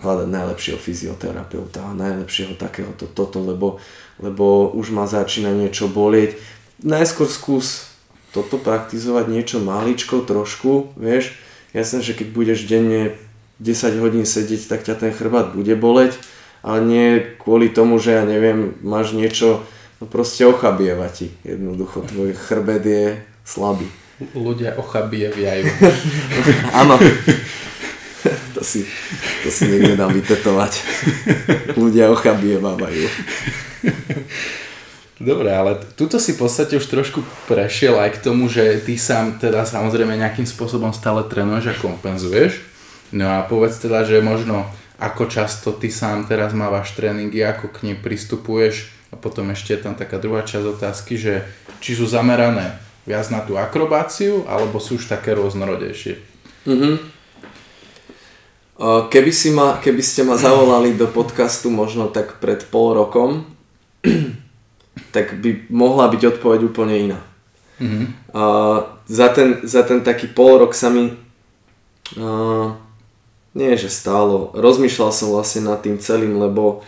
[0.00, 3.80] hľadať najlepšieho fyzioterapeuta najlepšieho takéhoto toto, lebo,
[4.18, 6.36] lebo už ma začína niečo bolieť.
[6.80, 7.88] Najskôr skús
[8.32, 11.36] toto praktizovať niečo maličko, trošku, vieš.
[11.76, 13.14] Jasné, že keď budeš denne
[13.60, 16.16] 10 hodín sedieť, tak ťa ten chrbát bude boleť,
[16.64, 19.62] ale nie kvôli tomu, že ja neviem, máš niečo,
[20.00, 21.28] no proste ochabieva ti.
[21.44, 23.04] Jednoducho, tvoj chrbet je
[23.44, 23.86] slabý.
[24.32, 25.64] Ľudia ochabievajú.
[26.80, 26.96] Áno.
[28.56, 28.84] to si,
[29.44, 30.72] to si niekde dám vytetovať.
[31.76, 33.04] Ľudia ochabievajú.
[35.20, 39.36] Dobre, ale tuto si v podstate už trošku prešiel aj k tomu, že ty sám
[39.36, 42.60] teda samozrejme nejakým spôsobom stále trénuješ a kompenzuješ.
[43.12, 44.64] No a povedz teda, že možno
[45.00, 49.94] ako často ty sám teraz mávaš tréningy, ako k nim pristupuješ potom ešte je tam
[49.94, 51.44] taká druhá časť otázky, že
[51.84, 56.18] či sú zamerané viac na tú akrobáciu, alebo sú už také rôznorodejšie?
[56.66, 56.92] Mhm.
[58.80, 63.44] Uh, Keby, si ma, keby ste ma zavolali do podcastu možno tak pred pol rokom,
[65.14, 67.20] tak by mohla byť odpoveď úplne iná.
[67.76, 68.04] Mhm.
[68.32, 71.12] Uh, za, ten, za ten taký pol rok sa mi
[72.16, 72.72] uh,
[73.52, 76.86] nie že stálo, rozmýšľal som vlastne nad tým celým, lebo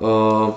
[0.00, 0.56] uh,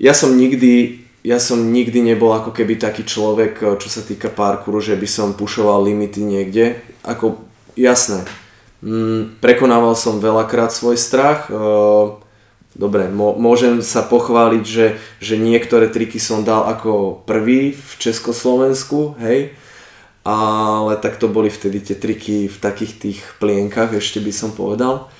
[0.00, 4.80] ja som nikdy ja som nikdy nebol ako keby taký človek, čo sa týka parkouru,
[4.80, 6.80] že by som pušoval limity niekde.
[7.04, 7.44] Ako
[7.76, 8.24] jasné,
[8.80, 11.52] mm, prekonával som veľakrát svoj strach.
[11.52, 12.16] Uh,
[12.72, 14.86] dobre, môžem sa pochváliť, že,
[15.20, 19.52] že niektoré triky som dal ako prvý v Československu, hej,
[20.24, 25.12] ale tak to boli vtedy tie triky v takých tých plienkach, ešte by som povedal.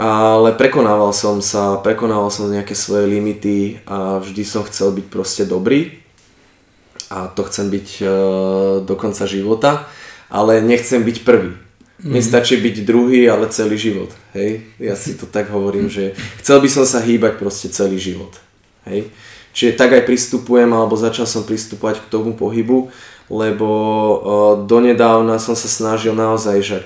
[0.00, 5.44] Ale prekonával som sa, prekonával som nejaké svoje limity a vždy som chcel byť proste
[5.44, 5.92] dobrý.
[7.12, 8.04] A to chcem byť e,
[8.80, 9.84] do konca života,
[10.32, 11.52] ale nechcem byť prvý.
[12.00, 12.16] Mm.
[12.16, 14.08] Mne stačí byť druhý, ale celý život.
[14.32, 14.64] Hej?
[14.80, 18.32] Ja si to tak hovorím, že chcel by som sa hýbať proste celý život.
[18.88, 19.12] Hej?
[19.52, 22.88] Čiže tak aj pristupujem, alebo začal som pristupovať k tomu pohybu,
[23.28, 24.18] lebo uh,
[24.64, 26.78] donedávna som sa snažil naozaj, že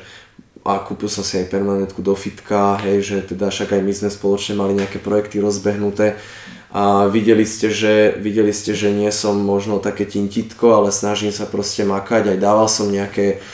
[0.64, 4.09] a kúpil som si aj permanentku do fitka, hej, že teda však aj my sme
[4.09, 6.16] spoločne mali nejaké projekty rozbehnuté
[6.72, 11.44] a videli ste, že, videli ste, že nie som možno také tintitko, ale snažím sa
[11.44, 13.44] proste makať, aj dával som nejaké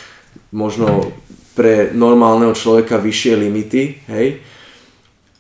[0.55, 1.11] možno
[1.59, 4.38] pre normálneho človeka vyššie limity, hej,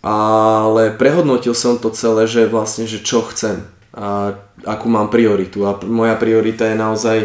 [0.02, 5.66] ale prehodnotil som to celé, že vlastne, že čo chcem a akú mám prioritu.
[5.66, 7.18] A moja priorita je naozaj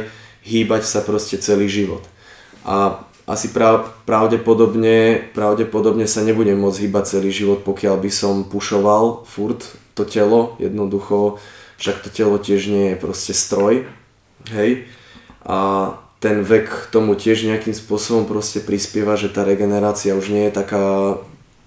[0.46, 2.02] hýbať sa proste celý život.
[2.66, 9.26] A asi prav, pravdepodobne, pravdepodobne sa nebudem môcť hýbať celý život, pokiaľ by som pušoval
[9.26, 9.66] furt
[9.98, 11.42] to telo, jednoducho,
[11.82, 13.90] však to telo tiež nie je proste stroj,
[14.54, 14.86] hej,
[15.42, 15.58] a
[16.20, 21.18] ten vek tomu tiež nejakým spôsobom proste prispieva, že tá regenerácia už nie je taká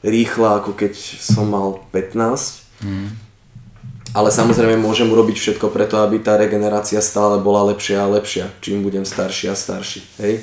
[0.02, 2.82] rýchla, ako keď som mal 15.
[2.82, 3.14] Mm.
[4.16, 8.82] Ale samozrejme môžem urobiť všetko preto, aby tá regenerácia stále bola lepšia a lepšia, čím
[8.82, 10.00] budem starší a starší.
[10.18, 10.42] Hej?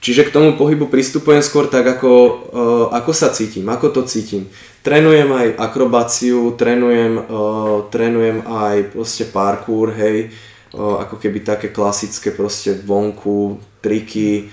[0.00, 4.46] Čiže k tomu pohybu pristupujem skôr tak, ako, uh, ako sa cítim, ako to cítim.
[4.86, 10.30] Trénujem aj akrobáciu, trénujem, uh, trénujem aj proste parkour, hej,
[10.76, 14.52] uh, ako keby také klasické proste vonku, triky,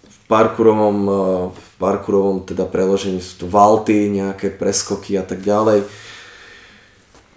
[0.00, 5.84] v parkourovom, uh, v parkourovom teda preložení sú to valty, nejaké preskoky a tak ďalej.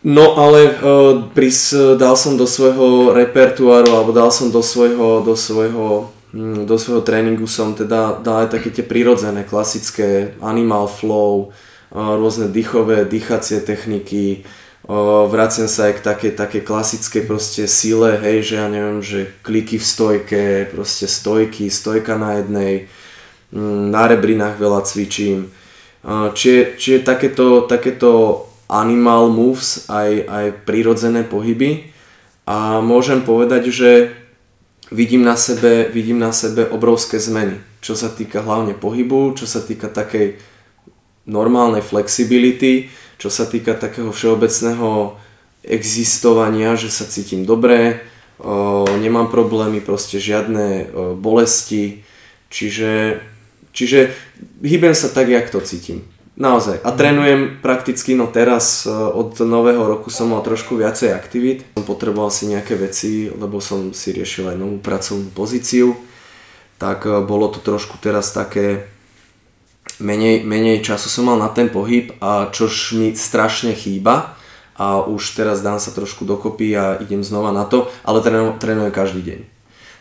[0.04, 5.32] No ale uh, pris, dal som do svojho repertuáru alebo dal som do svojho, do
[5.32, 11.56] svojho, hm, do svojho tréningu som teda dal aj také tie prirodzené, klasické animal flow,
[11.96, 14.44] uh, rôzne dýchové, dýchacie techniky,
[14.92, 19.32] uh, vraciam sa aj k také, také klasické proste sile, hej, že ja neviem, že
[19.40, 22.92] kliky v stojke, proste stojky, stojka na jednej,
[23.56, 25.48] hm, na rebrinách veľa cvičím.
[26.04, 31.92] Uh, čiže, čiže takéto, takéto animal moves, aj, aj prirodzené pohyby
[32.48, 33.92] a môžem povedať, že
[34.92, 39.64] vidím na, sebe, vidím na sebe obrovské zmeny, čo sa týka hlavne pohybu, čo sa
[39.64, 40.38] týka takej
[41.26, 45.16] normálnej flexibility, čo sa týka takého všeobecného
[45.64, 48.04] existovania, že sa cítim dobre,
[48.36, 52.04] o, nemám problémy, proste žiadne o, bolesti,
[52.52, 53.24] čiže,
[53.72, 54.12] čiže
[54.60, 56.04] hýbem sa tak, jak to cítim.
[56.34, 56.82] Naozaj.
[56.82, 61.62] A trénujem prakticky, no teraz e, od nového roku som mal trošku viacej aktivít.
[61.78, 65.94] Som potreboval si nejaké veci, lebo som si riešil aj novú pracovnú pozíciu.
[66.82, 68.90] Tak e, bolo to trošku teraz také,
[70.02, 74.34] menej, menej času som mal na ten pohyb a čož mi strašne chýba
[74.74, 78.26] a už teraz dám sa trošku dokopy a idem znova na to, ale
[78.58, 79.40] trénujem každý deň.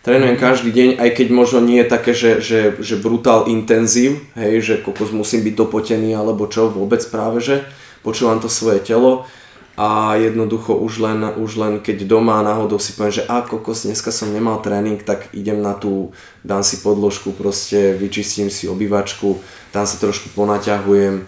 [0.02, 4.58] Trénujem každý deň, aj keď možno nie je také, že, že, že brutál intenzív, hej,
[4.58, 7.62] že kokos musím byť dopotený alebo čo, vôbec práve, že
[8.02, 9.30] počúvam to svoje telo
[9.78, 14.10] a jednoducho už len, už len keď doma náhodou si poviem, že a kokos, dneska
[14.10, 16.10] som nemal tréning, tak idem na tú,
[16.42, 19.38] dám si podložku, proste vyčistím si obývačku,
[19.70, 21.24] tam sa trošku ponaťahujem,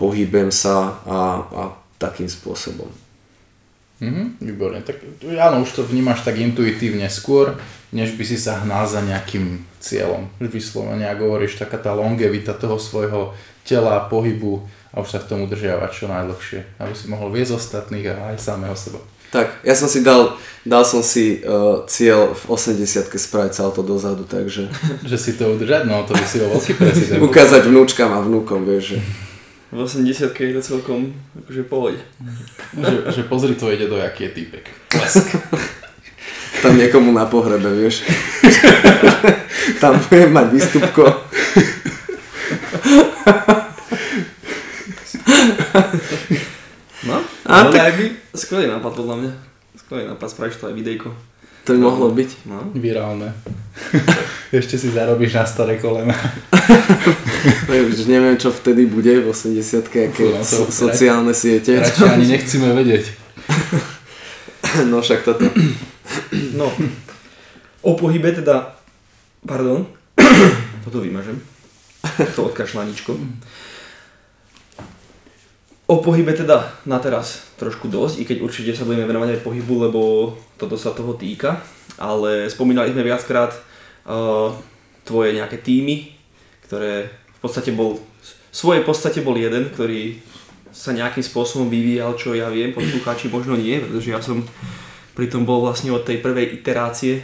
[0.00, 1.62] pohybem sa a, a
[2.00, 3.05] takým spôsobom.
[3.96, 4.84] Mhm, výborne.
[4.84, 7.56] Tak áno, už to vnímaš tak intuitívne skôr,
[7.96, 10.28] než by si sa hnal za nejakým cieľom.
[10.36, 13.32] Už vyslovene, ak hovoríš, taká tá longevita toho svojho
[13.64, 18.06] tela, pohybu a už sa v tom udržiavať čo najdlhšie, aby si mohol viesť ostatných
[18.12, 19.00] a aj samého seba.
[19.32, 24.22] Tak, ja som si dal, dal som si uh, cieľ v 80 spraviť salto dozadu,
[24.22, 24.70] takže...
[25.10, 25.88] že si to udržať?
[25.88, 27.20] No, to by si bol veľký prezident.
[27.32, 28.98] Ukázať vnúčkam a vnúkom, vieš, že
[29.72, 31.10] v 80 je to celkom
[31.42, 31.98] akože pohode.
[32.78, 34.64] že, že pozri to ide do aký je typek.
[34.88, 35.26] Klesk.
[36.62, 38.06] tam niekomu na pohrebe, vieš.
[39.82, 41.04] tam budem mať výstupko.
[47.06, 48.02] No, A no tak-
[48.34, 49.32] skvelý nápad podľa mňa.
[49.78, 51.08] Skvelý nápad, spravíš to aj videjko.
[51.66, 52.30] To by mohlo byť.
[52.46, 52.70] No.
[52.78, 53.34] Virálne.
[54.54, 56.14] Ešte si zarobíš na staré kolena.
[57.66, 61.78] No, už neviem, čo vtedy bude v 80 aké No, so, sociálne siete.
[61.78, 63.04] Radšej ani nechceme vedieť.
[64.90, 65.46] No však toto.
[66.52, 66.68] no.
[67.86, 68.76] O pohybe teda...
[69.46, 69.86] Pardon.
[70.84, 71.38] Toto vymažem.
[72.36, 73.14] To odkašľaničko.
[75.86, 79.74] O pohybe teda na teraz trošku dosť, i keď určite sa budeme venovať aj pohybu,
[79.86, 80.00] lebo
[80.58, 81.62] toto sa toho týka.
[81.94, 84.50] Ale spomínali sme viackrát uh,
[85.06, 86.10] tvoje nejaké týmy,
[86.66, 90.18] ktoré v podstate bol, v svojej podstate bol jeden, ktorý
[90.74, 94.42] sa nejakým spôsobom vyvíjal, čo ja viem, poslucháči možno nie, pretože ja som
[95.14, 97.22] pritom bol vlastne od tej prvej iterácie,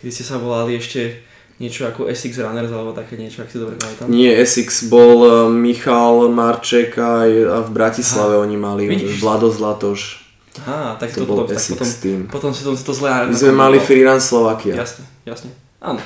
[0.00, 1.27] kedy ste sa volali ešte
[1.58, 4.06] niečo ako SX Runners alebo také niečo, ak si dobre pamätám.
[4.06, 9.18] Nie, Essex bol uh, Michal Marček a, a v Bratislave oni mali Vidíš.
[9.18, 10.22] Vlado Zlatoš.
[10.58, 12.18] Aha, tak To to, bol to, Essex potom, tým.
[12.26, 14.74] potom si to, to zle My sme mali Freerun Slovakia.
[14.78, 15.50] Jasne, jasne.
[15.78, 15.98] Áno.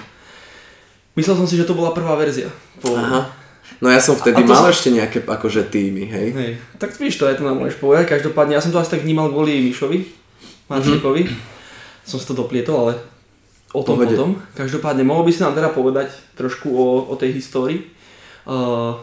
[1.12, 2.49] Myslel som si, že to bola prvá verzia.
[2.81, 2.97] Po...
[2.97, 3.29] Aha.
[3.83, 6.29] No ja som vtedy A mal sa- ešte nejaké akože týmy, hej.
[6.33, 8.09] Hej, tak víš to, aj to nám môžeš povedať.
[8.09, 10.07] Každopádne, ja som to asi tak vnímal kvôli Mišovi,
[10.71, 11.29] Marčekovi.
[12.07, 12.93] Som si to doplietol, ale
[13.73, 14.15] o tom Pohode.
[14.15, 14.31] potom.
[14.53, 17.89] Každopádne, mohol by si nám teda povedať trošku o, o tej histórii.
[18.45, 19.01] Uh,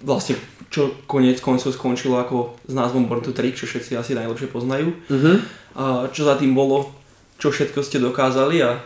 [0.00, 0.36] vlastne,
[0.72, 4.96] čo koniec koncov skončilo ako s názvom Born to Trick, čo všetci asi najlepšie poznajú.
[5.08, 5.32] Mhm.
[5.74, 6.92] A čo za tým bolo,
[7.38, 8.78] čo všetko ste dokázali a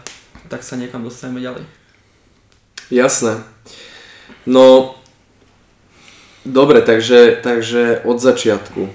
[0.49, 1.64] tak sa niekam dostaneme ďalej.
[2.88, 3.44] Jasné.
[4.49, 4.97] No,
[6.49, 8.88] dobre, takže, takže od začiatku.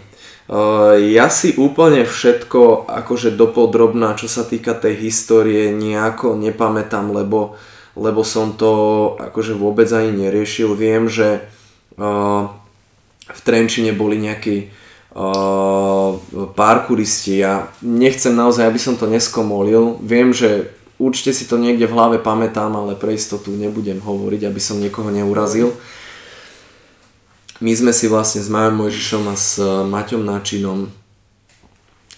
[0.43, 7.56] Uh, ja si úplne všetko akože dopodrobná, čo sa týka tej histórie, nejako nepamätám, lebo,
[7.95, 10.75] lebo som to akože vôbec ani neriešil.
[10.75, 11.47] Viem, že
[11.95, 12.51] uh,
[13.23, 14.67] v Trenčine boli nejakí
[15.15, 16.19] uh,
[16.60, 17.39] parkouristi.
[17.39, 19.95] Ja nechcem naozaj, aby som to neskomolil.
[20.03, 24.60] Viem, že určite si to niekde v hlave pamätám, ale pre istotu nebudem hovoriť, aby
[24.60, 25.71] som niekoho neurazil.
[27.63, 30.91] My sme si vlastne s Majom Mojžišom a s uh, Maťom Načinom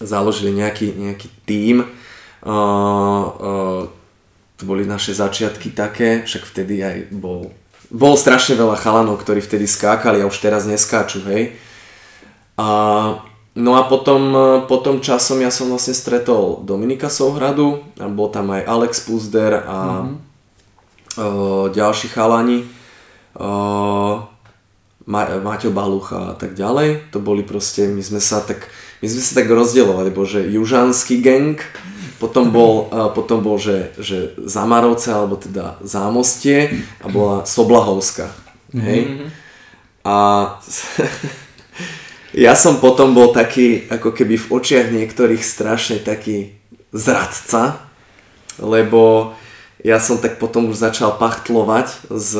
[0.02, 1.86] založili nejaký, nejaký tím.
[2.42, 3.82] Uh, uh,
[4.58, 7.54] to boli naše začiatky také, však vtedy aj bol,
[7.94, 11.54] bol strašne veľa chalanov, ktorí vtedy skákali a už teraz neskáču, hej.
[12.58, 12.68] A,
[13.54, 14.32] no a potom,
[14.66, 19.78] potom časom ja som vlastne stretol Dominika Souhradu a bol tam aj Alex Puzder a
[20.02, 20.16] mm-hmm.
[21.22, 22.66] uh, ďalší chalani.
[23.36, 24.24] Uh,
[25.06, 27.14] Ma- Maťo Balucha a tak ďalej.
[27.14, 28.66] To boli proste, my sme sa tak,
[29.02, 31.62] my sme sa tak rozdielovali, bože južanský gang,
[32.18, 38.34] potom bol, uh, potom bol že, že Zamarovce, alebo teda Zámostie a bola Soblahovska.
[38.74, 39.30] Hej?
[40.02, 40.16] A
[42.46, 46.56] ja som potom bol taký, ako keby v očiach niektorých strašne taký
[46.90, 47.84] zradca,
[48.58, 49.34] lebo
[49.86, 52.34] ja som tak potom už začal pachtlovať s,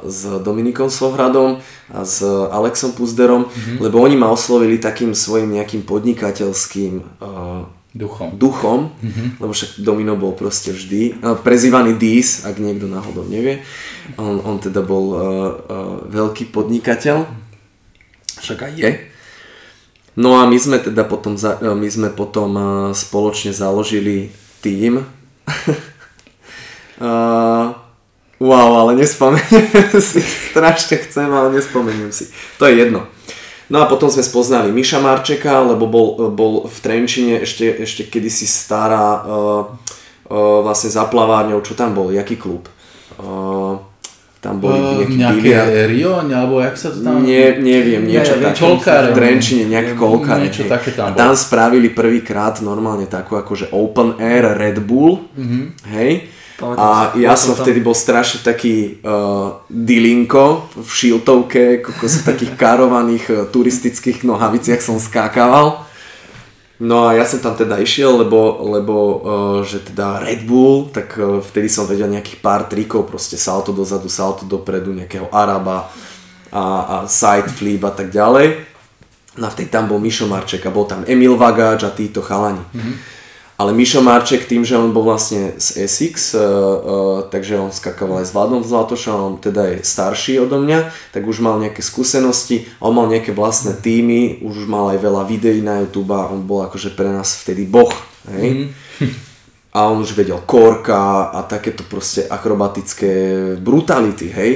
[0.00, 1.60] s Dominikom Sohradom
[1.92, 3.84] a s Alexom Puzderom, mm-hmm.
[3.84, 8.40] lebo oni ma oslovili takým svojim nejakým podnikateľským uh, Duchom.
[8.40, 9.28] duchom, mm-hmm.
[9.44, 13.60] lebo však Domino bol proste vždy, uh, prezývaný Dis, ak niekto náhodou nevie.
[14.16, 17.28] On, on teda bol uh, uh, veľký podnikateľ,
[18.40, 18.90] však aj je.
[20.16, 22.56] No a my sme teda potom, za, my sme potom
[22.96, 24.32] spoločne založili
[24.64, 25.04] tým.
[27.00, 27.74] uh,
[28.38, 32.28] wow, ale nespomeniem si, strašne chcem, ale nespomeniem si.
[32.60, 33.06] To je jedno.
[33.66, 38.46] No a potom sme spoznali Miša Marčeka, lebo bol, bol v Trenčine ešte, ešte kedysi
[38.46, 39.62] stará uh,
[40.30, 42.70] uh, vlastne za plavárňou, čo tam bol, jaký klub?
[43.18, 43.82] Uh,
[44.38, 45.90] tam boli Uh, nejaký nejaké biliard.
[45.90, 47.26] Rio, alebo jak sa to tam...
[47.26, 48.62] Nie, neviem, niečo Neviem, také.
[48.62, 49.06] kolkáre.
[49.10, 50.46] V Trenčine, nejaké kolkáre.
[50.46, 51.18] Niečo také tam A bolo.
[51.18, 55.26] tam spravili prvýkrát normálne takú akože open air Red Bull,
[55.90, 56.30] hej.
[56.56, 62.52] Pamätám A ja som vtedy bol strašne taký uh, dilinko v šiltovke, kokos v takých
[62.56, 65.84] karovaných uh, turistických nohaviciach som skákaval.
[66.80, 69.14] No a ja som tam teda išiel, lebo, lebo uh,
[69.68, 74.08] že teda Red Bull, tak uh, vtedy som vedel nejakých pár trikov, proste salto dozadu,
[74.08, 75.92] salto dopredu, nejakého Araba
[76.48, 78.64] a, a side flip a tak ďalej.
[79.36, 82.64] No a vtedy tam bol Mišo Marček a bol tam Emil Vagáč a títo chalani.
[82.64, 83.15] Mm-hmm.
[83.56, 88.20] Ale Mišo Marček tým, že on bol vlastne z Essex, uh, uh, takže on skakával
[88.20, 92.68] aj s Vladom Zlatošom, on teda je starší odo mňa, tak už mal nejaké skúsenosti,
[92.84, 96.68] on mal nejaké vlastné týmy, už mal aj veľa videí na YouTube a on bol
[96.68, 97.88] akože pre nás vtedy boh.
[98.28, 98.76] Hej?
[99.76, 103.12] a on už vedel korka a takéto proste akrobatické
[103.60, 104.52] brutality, hej.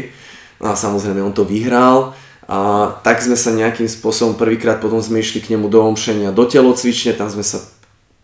[0.60, 2.12] No a samozrejme on to vyhral
[2.44, 6.44] a tak sme sa nejakým spôsobom prvýkrát potom sme išli k nemu do omšenia, do
[6.44, 7.79] telocvične, tam sme sa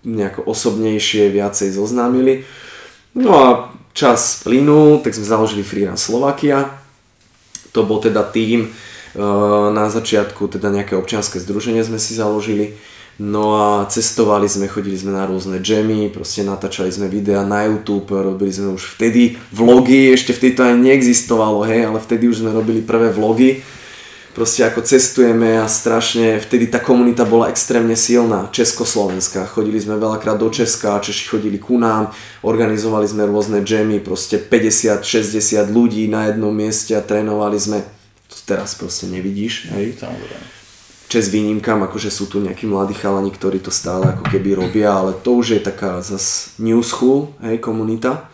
[0.07, 2.47] nejako osobnejšie viacej zoznámili.
[3.19, 3.49] No a
[3.91, 6.71] čas plynul, tak sme založili Freerun Slovakia.
[7.75, 8.69] To bol teda tým, e,
[9.75, 12.79] na začiatku teda nejaké občianske združenie sme si založili
[13.17, 18.13] No a cestovali sme, chodili sme na rôzne jammy, proste natáčali sme videa na YouTube,
[18.13, 22.53] robili sme už vtedy vlogy, ešte vtedy to aj neexistovalo, hej, ale vtedy už sme
[22.53, 23.65] robili prvé vlogy.
[24.37, 29.49] Proste ako cestujeme a strašne, vtedy tá komunita bola extrémne silná, Československá.
[29.49, 32.13] Chodili sme veľakrát do Česka, Češi chodili ku nám,
[32.45, 37.81] organizovali sme rôzne jammy, proste 50-60 ľudí na jednom mieste a trénovali sme.
[38.29, 39.97] To teraz proste nevidíš, hej.
[41.09, 45.17] Čes výnimkám, akože sú tu nejakí mladí chalani, ktorí to stále ako keby robia, ale
[45.17, 48.29] to už je taká zas new school, hej, komunita.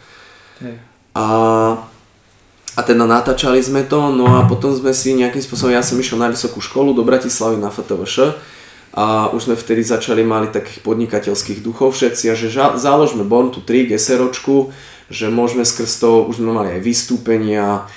[0.58, 0.82] Hej.
[1.14, 1.26] A,
[2.72, 6.16] a teda natáčali sme to, no a potom sme si nejakým spôsobom, ja som išiel
[6.16, 8.38] na vysokú školu do Bratislavy na FTVŠ
[8.92, 13.52] a už sme vtedy začali mali takých podnikateľských duchov všetci a že ža- záložme Born
[13.52, 14.72] to Trick, SROčku,
[15.12, 17.88] že môžeme skrz to, už sme mali aj vystúpenia,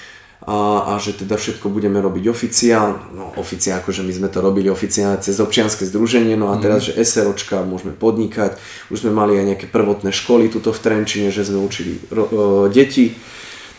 [0.46, 4.70] a, a že teda všetko budeme robiť oficiálne, no oficiálne, akože my sme to robili
[4.70, 6.94] oficiálne cez občianske združenie, no a teraz, mm.
[6.94, 8.54] že SROčka môžeme podnikať,
[8.94, 12.30] už sme mali aj nejaké prvotné školy tuto v Trenčine, že sme učili ro, o,
[12.70, 13.18] deti,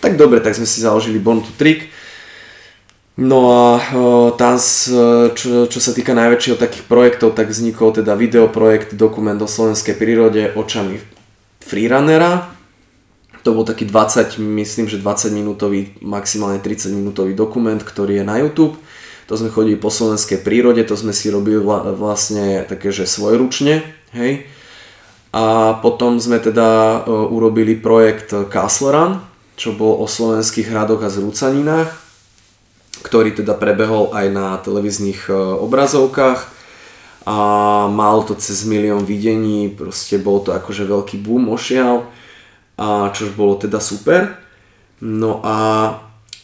[0.01, 1.93] tak dobre, tak sme si založili Born to Trick,
[3.17, 3.81] No a
[4.37, 4.61] tam,
[5.33, 10.53] čo, čo sa týka najväčšieho takých projektov, tak vznikol teda videoprojekt Dokument o slovenskej prírode
[10.53, 11.01] očami
[11.65, 12.53] freerunnera,
[13.41, 18.37] to bol taký 20, myslím, že 20 minútový, maximálne 30 minútový dokument, ktorý je na
[18.43, 18.77] YouTube.
[19.27, 21.57] To sme chodili po slovenskej prírode, to sme si robili
[21.97, 23.81] vlastne také, že svojručne,
[24.13, 24.45] hej.
[25.33, 29.13] A potom sme teda urobili projekt Castle Run,
[29.57, 31.91] čo bol o slovenských hradoch a zrúcaninách,
[33.03, 36.57] ktorý teda prebehol aj na televíznych uh, obrazovkách
[37.27, 37.37] a
[37.91, 42.07] mal to cez milión videní, proste bol to akože veľký boom ošial
[42.79, 44.39] a čož bolo teda super.
[45.03, 45.91] No a,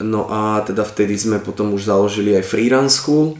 [0.02, 3.38] no a teda vtedy sme potom už založili aj Freerun School.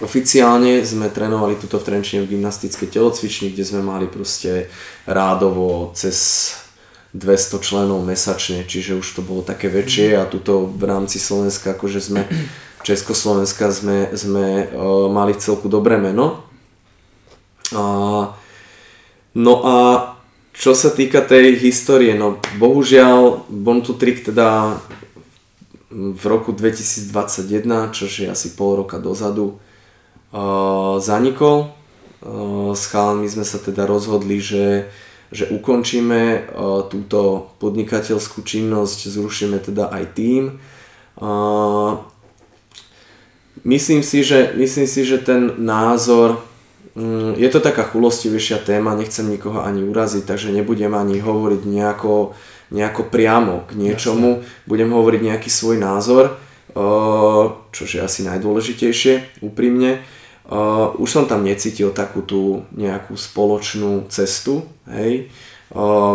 [0.00, 4.70] Oficiálne sme trénovali tuto v Trenčine v gymnastickej telocvični, kde sme mali proste
[5.04, 6.16] rádovo cez
[7.10, 11.98] 200 členov mesačne, čiže už to bolo také väčšie a tuto v rámci Slovenska, akože
[11.98, 12.22] sme,
[12.86, 16.46] Československa sme, sme uh, mali celku dobré meno.
[17.74, 18.30] Uh,
[19.34, 19.76] no a
[20.54, 24.78] čo sa týka tej histórie, no bohužiaľ Born to Trick teda
[25.90, 27.10] v roku 2021,
[27.90, 29.58] čo je asi pol roka dozadu,
[30.30, 31.74] uh, zanikol.
[32.22, 34.86] Uh, s chalami sme sa teda rozhodli, že,
[35.30, 40.42] že ukončíme uh, túto podnikateľskú činnosť, zrušíme teda aj tým.
[41.18, 42.02] Uh,
[43.62, 46.50] myslím, si, že, myslím si, že ten názor
[46.94, 52.34] Mm, je to taká chulostivejšia téma, nechcem nikoho ani uraziť, takže nebudem ani hovoriť nejako,
[52.74, 54.66] nejako priamo k niečomu, Jasne.
[54.66, 56.34] budem hovoriť nejaký svoj názor,
[57.70, 60.02] čo je asi najdôležitejšie, úprimne.
[60.98, 65.30] Už som tam necítil takú tú nejakú spoločnú cestu, hej.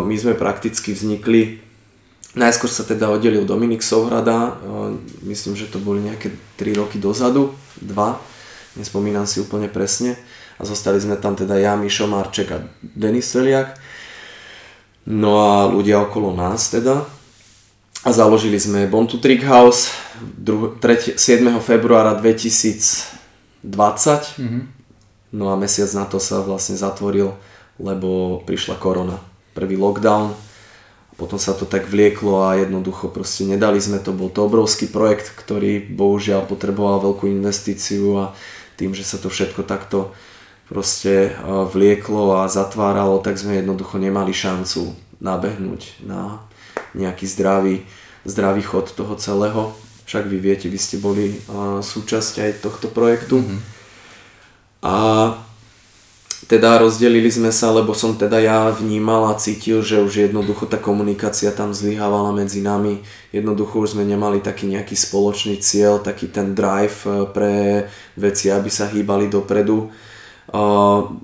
[0.03, 1.63] My sme prakticky vznikli,
[2.36, 4.59] najskôr sa teda oddelil Dominik Souhrada,
[5.23, 7.95] myslím, že to boli nejaké 3 roky dozadu, 2,
[8.75, 10.19] nespomínam si úplne presne
[10.59, 13.79] a zostali sme tam teda ja, Mišo Marček a Denis Celiak.
[15.07, 17.07] No a ľudia okolo nás teda.
[18.03, 19.89] A založili sme Bontu Trick House
[20.43, 21.15] 7.
[21.63, 22.19] februára
[23.66, 24.38] 2020.
[24.38, 24.63] Mm-hmm.
[25.36, 27.36] No a mesiac na to sa vlastne zatvoril,
[27.82, 29.20] lebo prišla korona.
[29.51, 30.32] Prvý lockdown,
[31.16, 34.11] potom sa to tak vlieklo a jednoducho proste nedali sme to.
[34.11, 38.26] Bol to obrovský projekt, ktorý bohužiaľ potreboval veľkú investíciu a
[38.76, 40.11] tým, že sa to všetko takto
[40.68, 44.91] proste vlieklo a zatváralo, tak sme jednoducho nemali šancu
[45.24, 46.43] nabehnúť na
[46.91, 47.88] nejaký zdravý,
[48.28, 49.72] zdravý chod toho celého.
[50.05, 51.33] Však vy viete, vy ste boli
[51.81, 53.41] súčasť aj tohto projektu.
[53.41, 53.59] Mm-hmm.
[54.85, 54.95] A
[56.45, 60.77] teda rozdelili sme sa, lebo som teda ja vnímal a cítil, že už jednoducho tá
[60.77, 63.01] komunikácia tam zlyhávala medzi nami.
[63.33, 67.55] Jednoducho už sme nemali taký nejaký spoločný cieľ, taký ten drive e, pre
[68.13, 69.89] veci, aby sa hýbali dopredu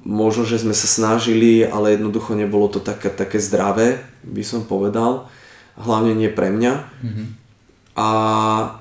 [0.03, 5.29] možno, že sme sa snažili, ale jednoducho nebolo to také, také zdravé, by som povedal.
[5.77, 6.73] Hlavne nie pre mňa.
[7.05, 7.27] Mm-hmm.
[7.95, 8.09] A,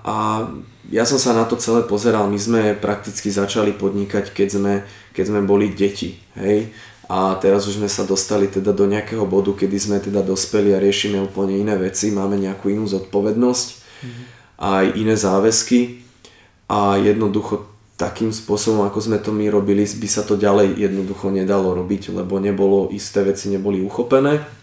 [0.06, 0.16] a
[0.90, 2.30] ja som sa na to celé pozeral.
[2.30, 4.74] My sme prakticky začali podnikať, keď sme,
[5.14, 6.18] keď sme boli deti.
[6.38, 6.70] Hej?
[7.10, 10.78] a teraz už sme sa dostali teda do nejakého bodu, kedy sme teda dospeli a
[10.78, 14.24] riešime úplne iné veci, máme nejakú inú zodpovednosť, mm-hmm.
[14.62, 16.06] aj iné záväzky
[16.70, 17.66] a jednoducho
[17.98, 22.38] takým spôsobom, ako sme to my robili, by sa to ďalej jednoducho nedalo robiť, lebo
[22.38, 24.59] nebolo, isté veci neboli uchopené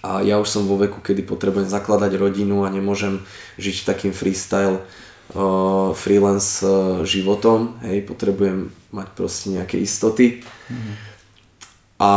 [0.00, 3.20] a ja už som vo veku, kedy potrebujem zakladať rodinu a nemôžem
[3.60, 10.40] žiť takým freestyle uh, freelance uh, životom, hej, potrebujem mať proste nejaké istoty.
[10.44, 11.10] Mm-hmm
[12.00, 12.14] a,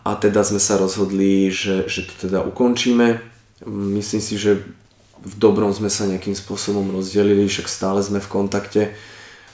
[0.00, 3.20] a teda sme sa rozhodli, že, že to teda ukončíme.
[3.68, 4.64] Myslím si, že
[5.20, 8.82] v dobrom sme sa nejakým spôsobom rozdelili, však stále sme v kontakte,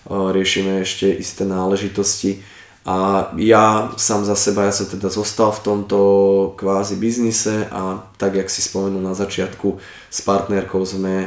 [0.07, 2.47] riešime ešte isté náležitosti.
[2.87, 5.99] A ja sám za seba, ja som teda zostal v tomto
[6.55, 11.27] kvázi biznise a tak, jak si spomenul na začiatku, s partnerkou sme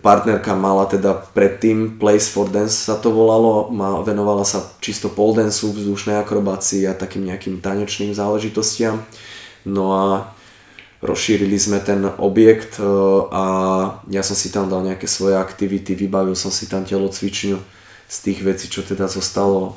[0.00, 5.40] partnerka mala teda predtým Place for Dance sa to volalo, má, venovala sa čisto pole
[5.40, 9.00] dance, vzdušnej akrobácii a takým nejakým tanečným záležitostiam.
[9.64, 10.04] No a
[11.00, 12.84] rozšírili sme ten objekt e,
[13.32, 13.44] a
[14.10, 17.56] ja som si tam dal nejaké svoje aktivity, vybavil som si tam telocvičňu
[18.08, 19.76] z tých vecí, čo teda zostalo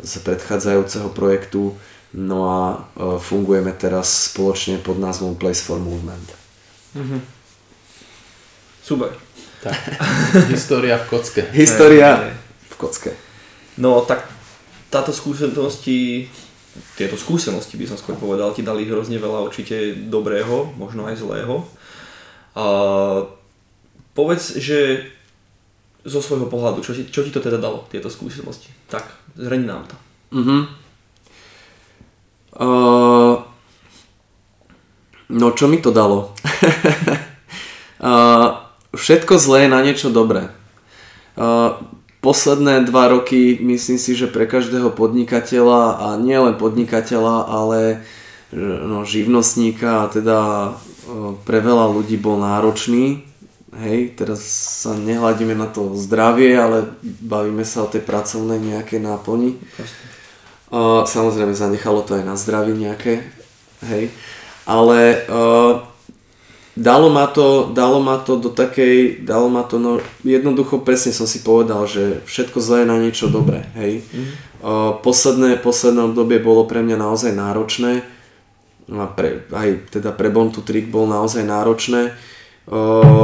[0.00, 1.76] z predchádzajúceho projektu.
[2.12, 2.76] No a e,
[3.20, 6.28] fungujeme teraz spoločne pod názvom Place for Movement.
[6.92, 7.20] Mm-hmm.
[8.84, 9.16] Super.
[9.62, 9.76] Tak,
[10.54, 11.42] história v kocke.
[11.54, 12.36] História
[12.68, 13.16] v kocke.
[13.80, 14.28] No tak
[14.92, 16.28] táto skúsenosti,
[17.00, 21.64] tieto skúsenosti by som skôr povedal, ti dali hrozne veľa určite dobrého, možno aj zlého.
[22.52, 22.64] A
[24.12, 25.08] povedz, že
[26.04, 28.68] zo svojho pohľadu, čo, ti, čo ti to teda dalo, tieto skúsenosti?
[28.92, 29.08] Tak,
[29.40, 29.96] zreni nám to.
[30.36, 30.68] Uh-huh.
[32.52, 33.40] Uh,
[35.32, 36.36] no čo mi to dalo?
[38.04, 38.60] uh,
[38.92, 40.52] všetko zlé je na niečo dobré.
[42.20, 48.04] Posledné dva roky myslím si, že pre každého podnikateľa a nielen podnikateľa, ale
[48.84, 50.38] no, živnostníka a teda
[51.48, 53.31] pre veľa ľudí bol náročný.
[53.72, 54.44] Hej, teraz
[54.84, 59.56] sa nehľadíme na to zdravie, ale bavíme sa o tej pracovnej nejakej náplni.
[61.08, 63.24] Samozrejme zanechalo to aj na zdraví nejaké,
[63.88, 64.12] hej.
[64.68, 65.88] Ale uh,
[66.76, 71.24] dalo ma to, dalo ma to do takej, dalo ma to, no jednoducho presne som
[71.24, 74.04] si povedal, že všetko zlé je na niečo dobré, hej.
[74.60, 78.04] Uh, posledné, posledné obdobie bolo pre mňa naozaj náročné,
[78.92, 82.12] a pre, aj teda pre Born to Trick bol naozaj náročné.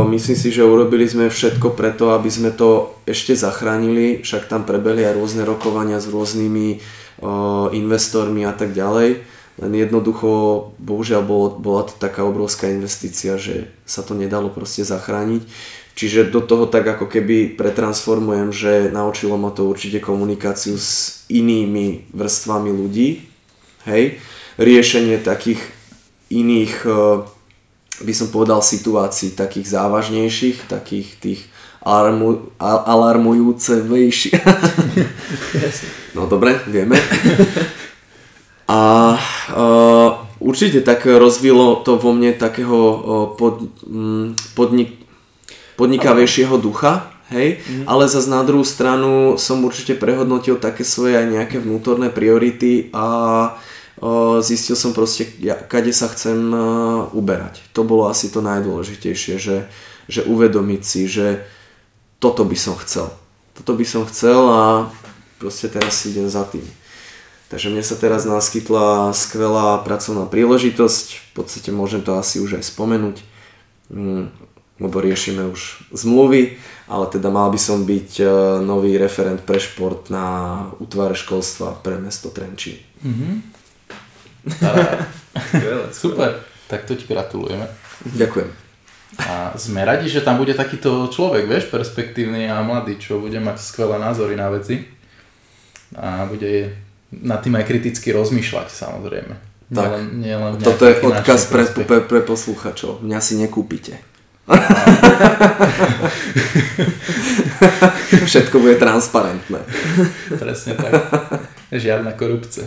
[0.08, 5.06] Myslím si, že urobili sme všetko preto, aby sme to ešte zachránili, však tam prebehli
[5.06, 6.82] aj rôzne rokovania s rôznymi
[7.70, 9.22] investormi a tak ďalej
[9.58, 10.30] len jednoducho,
[10.78, 15.42] bohužiaľ bolo, bola to taká obrovská investícia, že sa to nedalo proste zachrániť.
[15.98, 22.06] Čiže do toho tak ako keby pretransformujem, že naučilo ma to určite komunikáciu s inými
[22.14, 23.26] vrstvami ľudí,
[23.90, 24.22] hej,
[24.62, 25.58] riešenie takých
[26.30, 26.86] iných,
[28.02, 31.40] by som povedal, situácií, takých závažnejších, takých tých
[31.82, 34.38] alarmu, alarmujúce vejšie.
[36.16, 36.98] no dobre, vieme.
[38.68, 38.80] A
[39.16, 42.98] uh, určite tak rozvilo to vo mne takého uh,
[43.34, 45.00] pod, um, podnik,
[45.80, 47.84] podnikavejšieho ducha, hej, mm.
[47.88, 53.56] ale zase na druhú stranu som určite prehodnotil také svoje aj nejaké vnútorné priority a
[54.42, 57.58] zistil som proste, ja, kade sa chcem uh, uberať.
[57.74, 59.66] To bolo asi to najdôležitejšie, že,
[60.06, 61.42] že uvedomiť si, že
[62.22, 63.10] toto by som chcel.
[63.58, 64.86] Toto by som chcel a
[65.42, 66.62] proste teraz idem za tým.
[67.48, 72.64] Takže mne sa teraz naskytla skvelá pracovná príležitosť, v podstate môžem to asi už aj
[72.68, 73.16] spomenúť,
[73.88, 74.24] mm,
[74.84, 78.24] lebo riešime už zmluvy, ale teda mal by som byť e,
[78.62, 82.78] nový referent pre šport na útvare školstva pre mesto Trenčín.
[83.00, 83.57] Mm-hmm.
[85.92, 87.66] Super, tak to ti gratulujeme.
[88.04, 88.68] Ďakujem.
[89.18, 93.56] A sme radi, že tam bude takýto človek, vieš, perspektívny a mladý, čo bude mať
[93.58, 94.84] skvelé názory na veci
[95.96, 96.76] a bude
[97.08, 99.34] nad tým aj kriticky rozmýšľať samozrejme.
[99.68, 103.00] Tak, nielen, nielen toto je odkaz pre, pre, pre posluchačov.
[103.04, 104.00] Mňa si nekúpite.
[108.28, 109.60] Všetko bude transparentné.
[110.40, 110.92] Presne tak.
[111.68, 112.64] Žiadna korupcia.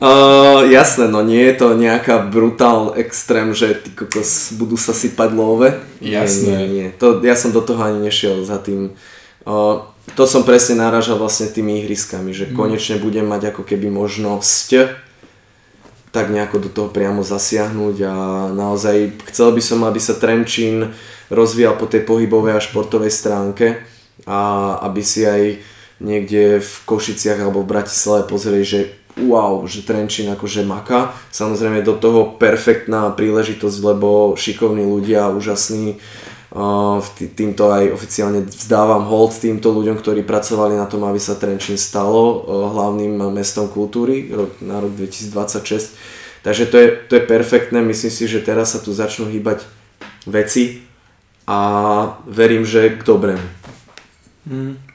[0.00, 5.36] Uh, jasné, no nie je to nejaká brutál extrém, že ty kokos budú sa sypať
[5.36, 5.76] love.
[6.00, 6.48] Jasné.
[6.48, 6.88] Nie, nie, nie.
[6.96, 8.96] To, ja som do toho ani nešiel za tým.
[9.44, 9.84] Uh,
[10.16, 12.56] to som presne náražal vlastne tými ihriskami, že mm.
[12.56, 14.96] konečne budem mať ako keby možnosť
[16.10, 18.14] tak nejako do toho priamo zasiahnuť a
[18.50, 20.90] naozaj chcel by som, aby sa Trenčín
[21.30, 23.86] rozvíjal po tej pohybovej a športovej stránke
[24.26, 25.62] a aby si aj
[26.02, 31.12] niekde v Košiciach alebo v Bratislave pozreli, že wow, že Trenčín akože maka.
[31.30, 36.00] Samozrejme do toho perfektná príležitosť, lebo šikovní ľudia, úžasní.
[37.38, 42.42] Týmto aj oficiálne vzdávam hold týmto ľuďom, ktorí pracovali na tom, aby sa Trenčín stalo
[42.42, 45.94] uh, hlavným mestom kultúry na rok 2026.
[46.42, 49.62] Takže to je, to je perfektné, myslím si, že teraz sa tu začnú hýbať
[50.24, 50.82] veci
[51.44, 51.58] a
[52.24, 53.46] verím, že k dobrému.
[54.48, 54.89] Mm.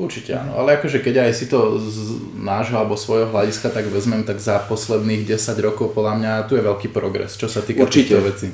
[0.00, 4.24] Určite áno, ale akože keď aj si to z nášho alebo svojho hľadiska tak vezmem,
[4.24, 8.16] tak za posledných 10 rokov podľa mňa tu je veľký progres, čo sa týka Určite.
[8.16, 8.48] týchto vecí.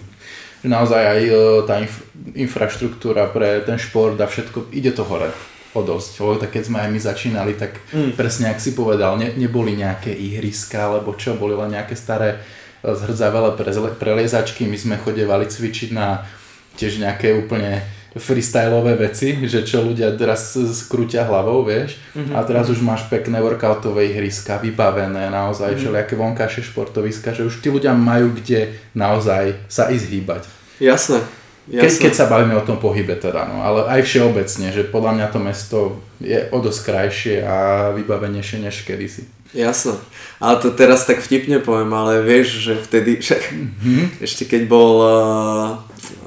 [0.67, 1.33] Naozaj aj e,
[1.63, 2.03] tá inf-
[2.35, 5.31] infraštruktúra pre ten šport a všetko, ide to hore
[5.71, 6.13] o dosť.
[6.19, 8.19] Lebo tak keď sme aj my začínali, tak mm.
[8.19, 12.43] presne ak si povedal, ne, neboli nejaké ihriska, alebo čo, boli len nejaké staré
[12.83, 13.55] e, zhrdzavelé
[13.95, 16.27] preliezačky, my sme chodevali cvičiť na
[16.75, 17.87] tiež nejaké úplne
[18.17, 22.01] freestyleové veci, že čo ľudia teraz skrútia hlavou, vieš.
[22.17, 22.35] Mm-hmm.
[22.35, 25.81] A teraz už máš pekné workoutové ihriska, vybavené, naozaj mm-hmm.
[25.85, 30.43] všelijaké vonkajšie športoviska, že už tí ľudia majú kde naozaj sa ísť hýbať.
[30.81, 31.25] Jasné.
[31.67, 31.99] Jasné.
[32.07, 35.39] Keď, sa bavíme o tom pohybe teda, no, ale aj všeobecne, že podľa mňa to
[35.43, 35.79] mesto
[36.23, 37.57] je o dosť krajšie a
[37.91, 39.27] vybavenejšie než kedysi.
[39.51, 39.99] Jasné.
[40.39, 44.03] Ale to teraz tak vtipne poviem, ale vieš, že vtedy, však mm-hmm.
[44.23, 45.11] ešte keď bol uh,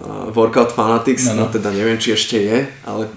[0.03, 1.47] uh, Workout Fanatics, no, no.
[1.47, 3.07] no teda neviem, či ešte je, ale...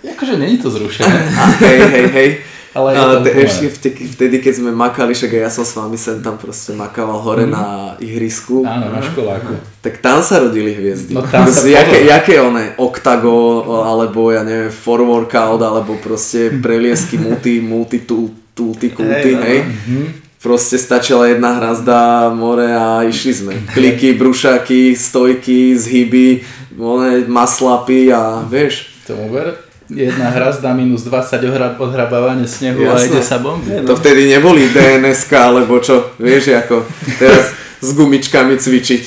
[0.00, 1.18] Akože není to zrušené.
[1.64, 2.28] Hej, hej, hej.
[2.70, 6.22] Ale je to ešte vtedy, vtedy, keď sme makali, však ja som s vami sem
[6.22, 7.50] tam proste makával hore mm.
[7.50, 7.64] na
[7.98, 8.62] ihrisku.
[8.62, 9.58] Áno, na školáku.
[9.82, 11.10] Tak tam sa rodili hviezdy.
[11.10, 17.18] No tam sa jaké, jaké one, Octago, alebo ja neviem, for workout, alebo proste preliesky
[17.18, 19.42] multi, multi, tulty, kulty, hej.
[19.42, 19.60] hej.
[19.66, 23.54] Mm-hmm proste stačila jedna hrazda, more a išli sme.
[23.76, 26.40] Kliky, brušaky, stojky, zhyby,
[26.80, 28.88] one, maslapy a vieš.
[29.04, 32.94] Tomu ver, jedna hrazda minus 20 odhrabávanie snehu Jasne.
[32.94, 33.82] a ide sa bomby.
[33.82, 33.90] No.
[33.90, 36.86] To vtedy neboli DNS alebo čo, vieš, ako
[37.18, 39.02] teraz s gumičkami cvičiť.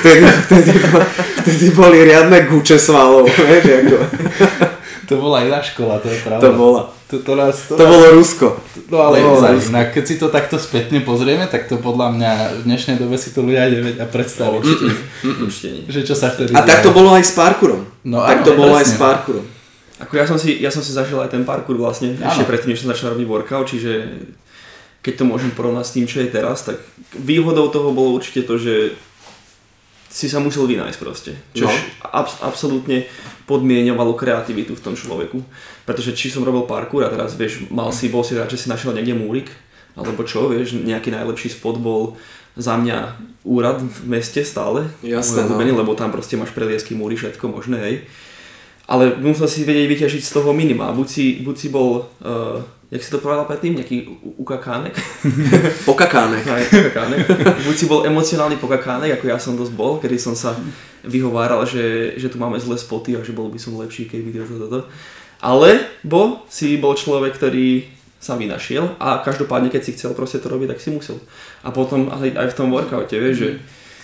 [0.00, 0.72] vtedy, vtedy,
[1.44, 3.96] vtedy boli riadne guče svalov, vieš, ako.
[5.04, 6.40] To bola iná škola, to je pravda.
[6.40, 6.82] To bola.
[7.12, 8.56] To, to, nás, to, to bolo Rusko.
[8.88, 12.32] No ale to bolo inak, keď si to takto spätne pozrieme, tak to podľa mňa
[12.58, 14.64] v dnešnej dobe si to ľudia nevedia predstaviť.
[14.64, 14.88] Určite,
[15.44, 15.82] určite nie.
[15.92, 17.84] Že čo sa vtedy A tak to bolo aj s parkourom.
[18.08, 18.80] No, tak áno, to bolo presne.
[18.80, 19.44] aj s parkourom.
[20.04, 22.28] Ako ja som si, ja som si zažil aj ten parkour vlastne, ano.
[22.28, 23.92] ešte predtým, než som začal robiť workout, čiže
[25.04, 26.80] keď to môžem porovnať s tým, čo je teraz, tak
[27.12, 28.96] výhodou toho bolo určite to, že
[30.08, 31.32] si sa musel vynájsť proste.
[31.52, 31.74] Čo no.
[32.06, 33.04] ab- absolútne
[33.50, 35.42] podmienovalo kreativitu v tom človeku.
[35.84, 38.70] Pretože či som robil parkour a teraz vieš, mal si, bol si rád, že si
[38.70, 39.50] našiel niekde múrik,
[39.98, 42.16] alebo čo, vieš, nejaký najlepší spot bol
[42.54, 44.86] za mňa úrad v meste stále.
[45.02, 45.58] Jasné, no.
[45.58, 47.96] lebo tam proste máš preliesky, múry, všetko možné, hej.
[48.84, 50.92] Ale musel si vedieť vyťažiť z toho minima.
[50.92, 52.60] Buď si, buď si bol uh,
[52.94, 54.06] jak si to povedal predtým, nejaký
[54.38, 54.94] ukakánek?
[55.90, 56.46] pokakánek.
[56.46, 57.26] Aj, pokakánek.
[57.66, 60.54] Buď si bol emocionálny pokakánek, ako ja som dosť bol, kedy som sa
[61.02, 64.56] vyhováral, že, že tu máme zlé spoty a že bol by som lepší, keby toto,
[64.68, 64.80] toto.
[65.42, 67.90] Ale bo si bol človek, ktorý
[68.22, 71.20] sa vynašiel a každopádne, keď si chcel proste to robiť, tak si musel.
[71.60, 73.48] A potom aj, aj v tom workoute, vieš, že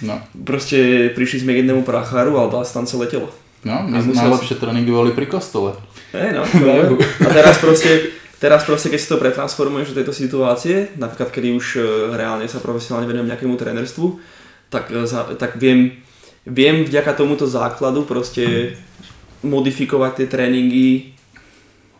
[0.05, 0.21] no.
[0.45, 3.33] proste prišli sme k jednému pracháru, ale dal sa tam celé telo.
[3.61, 4.61] No, my najlepšie si...
[4.61, 5.77] tréningy boli pri kostole.
[6.17, 6.43] Hej, no.
[7.27, 11.67] a teraz proste Teraz proste, keď si to pretransformuješ do tejto situácie, napríklad kedy už
[11.77, 11.81] e,
[12.17, 14.17] reálne sa profesionálne venujem nejakému trénerstvu,
[14.73, 15.05] tak, e,
[15.37, 16.01] tak viem,
[16.49, 18.81] viem vďaka tomuto základu proste
[19.45, 21.13] modifikovať tie tréningy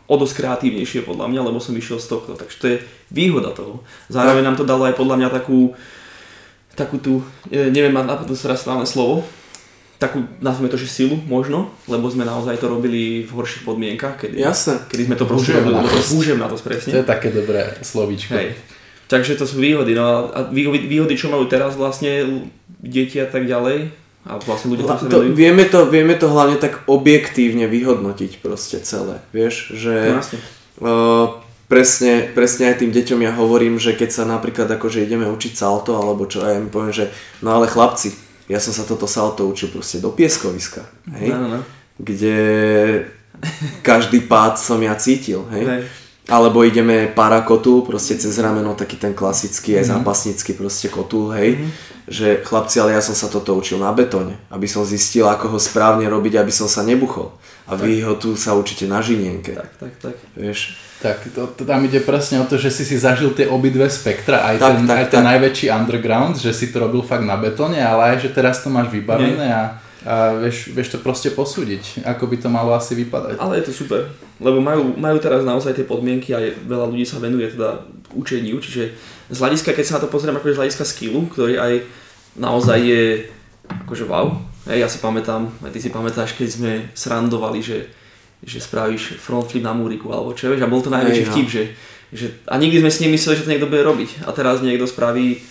[0.09, 2.33] o dosť kreatívnejšie podľa mňa, lebo som išiel z tohto.
[2.33, 2.77] Takže to je
[3.13, 3.85] výhoda toho.
[4.09, 5.77] Zároveň nám to dalo aj podľa mňa takú,
[6.73, 7.13] takú tú,
[7.53, 9.29] e, neviem, napadlo sa správne slovo,
[10.01, 14.41] takú, nazvime to, že silu možno, lebo sme naozaj to robili v horších podmienkach, kedy,
[14.41, 14.81] Jasne.
[14.89, 16.89] kedy sme to proste robili na to, presne.
[16.89, 18.33] To je také dobré slovíčko.
[18.33, 18.57] Hej.
[19.05, 19.93] Takže to sú výhody.
[19.93, 22.41] No a výhody, výhody, čo majú teraz vlastne
[22.81, 26.85] deti a tak ďalej, a vlastne ľudia to, to, vieme, to, vieme to hlavne tak
[26.85, 31.25] objektívne vyhodnotiť proste celé, vieš, že no, uh,
[31.65, 35.97] presne, presne aj tým deťom ja hovorím, že keď sa napríklad akože ideme učiť salto
[35.97, 37.09] alebo čo, ja im poviem, že
[37.41, 38.13] no ale chlapci,
[38.51, 40.83] ja som sa toto salto učil proste do pieskoviska,
[41.15, 41.31] hej?
[41.31, 41.59] No, no.
[41.95, 42.35] kde
[43.87, 45.63] každý pád som ja cítil, hej?
[45.63, 45.83] hej.
[46.27, 49.81] Alebo ideme parakotul, proste cez rameno, taký ten klasický, mm-hmm.
[49.81, 51.55] aj zápasnícky proste kotul, hej.
[51.57, 51.71] Mm-hmm.
[52.09, 55.59] Že chlapci, ale ja som sa toto učil na betóne, aby som zistil, ako ho
[55.61, 57.29] správne robiť, aby som sa nebuchol.
[57.69, 57.85] A tak.
[57.85, 59.53] vy ho tu sa učíte na žinienke.
[59.53, 60.15] Tak, tak, tak.
[60.33, 60.75] Vieš?
[61.01, 64.45] Tak to, to tam ide presne o to, že si si zažil tie obidve spektra,
[64.53, 65.29] aj, tak, ten, tak, aj ten tak.
[65.33, 68.93] najväčší underground, že si to robil fakt na betóne, ale aj, že teraz to máš
[68.93, 73.41] vybavené a, a vieš, vieš to proste posúdiť, ako by to malo asi vypadať.
[73.41, 77.17] Ale je to super, lebo majú, majú teraz naozaj tie podmienky a veľa ľudí sa
[77.17, 77.81] venuje teda
[78.13, 78.93] učeniu, čiže
[79.31, 81.73] z hľadiska, keď sa na to pozriem ako z hľadiska skillu, ktorý aj
[82.35, 83.03] naozaj je
[83.87, 84.35] akože wow.
[84.67, 87.89] Hej, ja si pamätám, aj ty si pamätáš, keď sme srandovali, že,
[88.43, 91.33] že spravíš front flip na múriku alebo čo, vieš, a bol to najväčší Hej, no.
[91.33, 91.63] vtip, že,
[92.13, 94.27] že, a nikdy sme si nemysleli, že to niekto bude robiť.
[94.27, 95.41] A teraz niekto spraví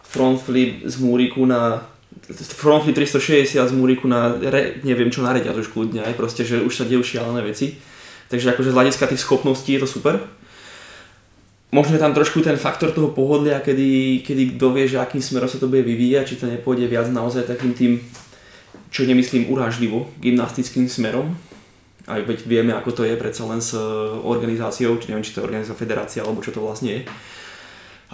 [0.00, 1.82] front flip z múriku na
[2.30, 6.46] front flip 360 z múriku na re, neviem čo na reťaz už kľudne aj proste,
[6.46, 7.76] že už sa dejú šialené veci.
[8.30, 10.22] Takže akože z hľadiska tých schopností je to super.
[11.74, 15.50] Možno je tam trošku ten faktor toho pohodlia, kedy, kedy kto vie, že akým smerom
[15.50, 17.98] sa to bude vyvíjať, či to nepôjde viac naozaj takým tým,
[18.94, 21.34] čo nemyslím urážlivo, gymnastickým smerom.
[22.06, 23.74] Aj veď vieme, ako to je predsa len s
[24.22, 27.02] organizáciou, či neviem, či to je organizácia federácia, alebo čo to vlastne je.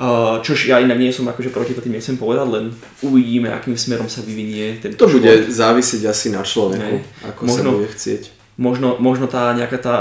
[0.01, 2.65] Uh, čož ja inak nie som akože proti to tým nechcem povedať, len
[3.05, 7.29] uvidíme, akým smerom sa vyvinie ten To bude závisieť asi na človeku, Hej.
[7.29, 8.23] ako Možno- sa bude chcieť.
[8.57, 9.97] možno, možno tá nejaká tá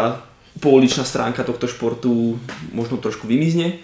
[0.58, 2.42] pouličná stránka tohto športu
[2.74, 3.80] možno trošku vymizne.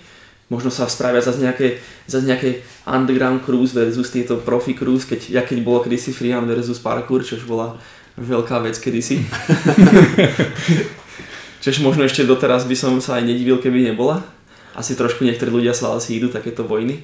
[0.46, 5.42] Možno sa spravia zase nejaké, zase nejaké underground cruise versus tieto profi cruise, keď, ja
[5.42, 7.82] keď bolo kedysi freehand versus parkour, čož bola
[8.22, 9.26] veľká vec kedysi.
[11.66, 14.22] čož možno ešte doteraz by som sa aj nedivil, keby nebola.
[14.78, 17.02] Asi trošku niektorí ľudia sa asi idú takéto vojny.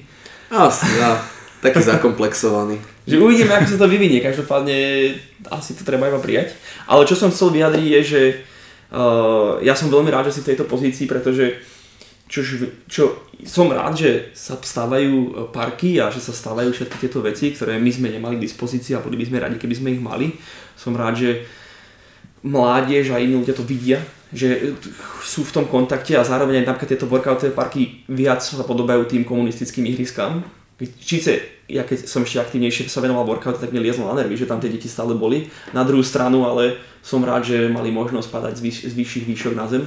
[0.52, 1.18] Asi, ja,
[1.58, 2.78] taký zakomplexovaný.
[3.10, 4.22] Že uvidíme, ako sa to vyvinie.
[4.22, 4.76] Každopádne
[5.50, 6.54] asi to treba iba prijať.
[6.86, 8.22] Ale čo som chcel vyjadriť je, že
[9.64, 11.64] ja som veľmi rád, že si v tejto pozícii, pretože
[12.32, 12.40] čo,
[12.88, 13.04] čo,
[13.44, 17.92] som rád, že sa stávajú parky a že sa stávajú všetky tieto veci, ktoré my
[17.92, 20.32] sme nemali k dispozícii a boli by sme radi, keby sme ich mali.
[20.72, 21.44] Som rád, že
[22.40, 24.00] mládež a iní ľudia to vidia,
[24.32, 24.74] že
[25.20, 29.28] sú v tom kontakte a zároveň aj napríklad tieto workoutové parky viac sa podobajú tým
[29.28, 30.40] komunistickým ihriskám.
[30.80, 34.50] Čiže ja keď som ešte aktívnejšie sa venoval workoutu, tak mi liezlo na nervy, že
[34.50, 35.48] tam tie deti stále boli.
[35.72, 39.54] Na druhú stranu, ale som rád, že mali možnosť padať z, vyš- z vyšších výšok
[39.56, 39.86] na zem.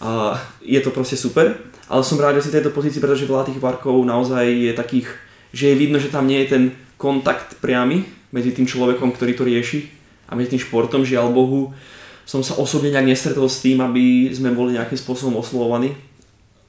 [0.00, 3.60] A je to proste super, ale som rád, že si tejto pozícii, pretože veľa tých
[3.60, 5.08] parkov naozaj je takých,
[5.52, 6.64] že je vidno, že tam nie je ten
[6.96, 9.90] kontakt priamy medzi tým človekom, ktorý to rieši
[10.30, 11.74] a medzi tým športom, žiaľ Bohu,
[12.22, 15.98] som sa osobne nejak nestretol s tým, aby sme boli nejakým spôsobom oslovovaní.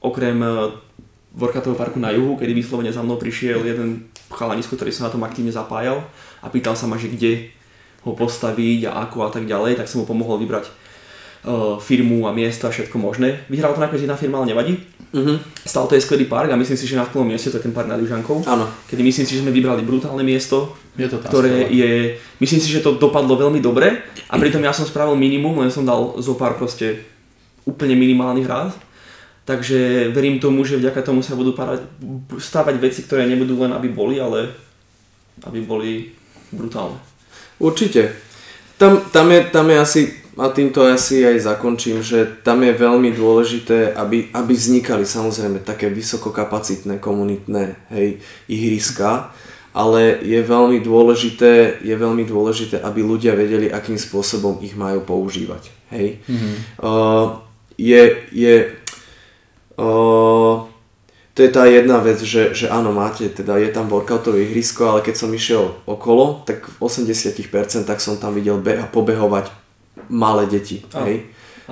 [0.02, 0.42] Okrem
[1.32, 5.24] workoutového parku na juhu, kedy vyslovene za mnou prišiel jeden chalanisko, ktorý sa na tom
[5.24, 6.04] aktívne zapájal
[6.44, 7.52] a pýtal sa ma, že kde
[8.02, 12.34] ho postaviť a ako a tak ďalej, tak som mu pomohol vybrať uh, firmu a
[12.34, 13.46] miesto a všetko možné.
[13.46, 14.74] Vyhrala to nakoniec jedna firma, ale nevadí.
[15.12, 15.38] Mhm.
[15.68, 17.76] Stále to je skvelý park a myslím si, že na skvelom mieste to je ten
[17.76, 18.42] park nad Južankou.
[18.48, 18.64] Áno.
[18.88, 21.76] Kedy myslím si, že sme vybrali brutálne miesto, Je to ktoré skvelé.
[21.76, 21.90] je,
[22.40, 25.84] myslím si, že to dopadlo veľmi dobre a pritom ja som spravil minimum, len som
[25.84, 27.04] dal zo pár proste
[27.68, 28.72] úplne minimálnych rád.
[29.42, 31.82] Takže verím tomu, že vďaka tomu sa budú parať,
[32.38, 34.54] stávať veci, ktoré nebudú len aby boli, ale
[35.42, 36.14] aby boli
[36.54, 36.98] brutálne.
[37.58, 38.14] Určite.
[38.78, 40.02] Tam, tam, je, tam je asi,
[40.38, 45.90] a týmto asi aj zakončím, že tam je veľmi dôležité, aby, aby vznikali samozrejme také
[45.90, 49.34] vysokokapacitné komunitné hej, ihriska,
[49.72, 55.72] ale je veľmi dôležité, je veľmi dôležité, aby ľudia vedeli, akým spôsobom ich majú používať.
[55.90, 56.20] Hej.
[56.28, 56.54] Mm-hmm.
[56.78, 57.40] Uh,
[57.80, 58.54] je, je
[59.76, 60.68] uh,
[61.32, 65.00] to je tá jedna vec, že, že áno, máte, teda je tam workoutové ihrisko, ale
[65.00, 69.48] keď som išiel okolo, tak v 80% tak som tam videl beha, pobehovať
[70.12, 70.84] malé deti.
[70.92, 71.08] Áno.
[71.08, 71.16] Hej?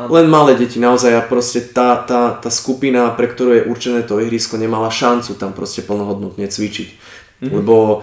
[0.00, 4.16] Len malé deti, naozaj a proste tá, tá, tá skupina, pre ktorú je určené to
[4.16, 6.88] ihrisko, nemala šancu tam proste plnohodnotne cvičiť.
[7.40, 7.52] Mm-hmm.
[7.52, 8.00] Lebo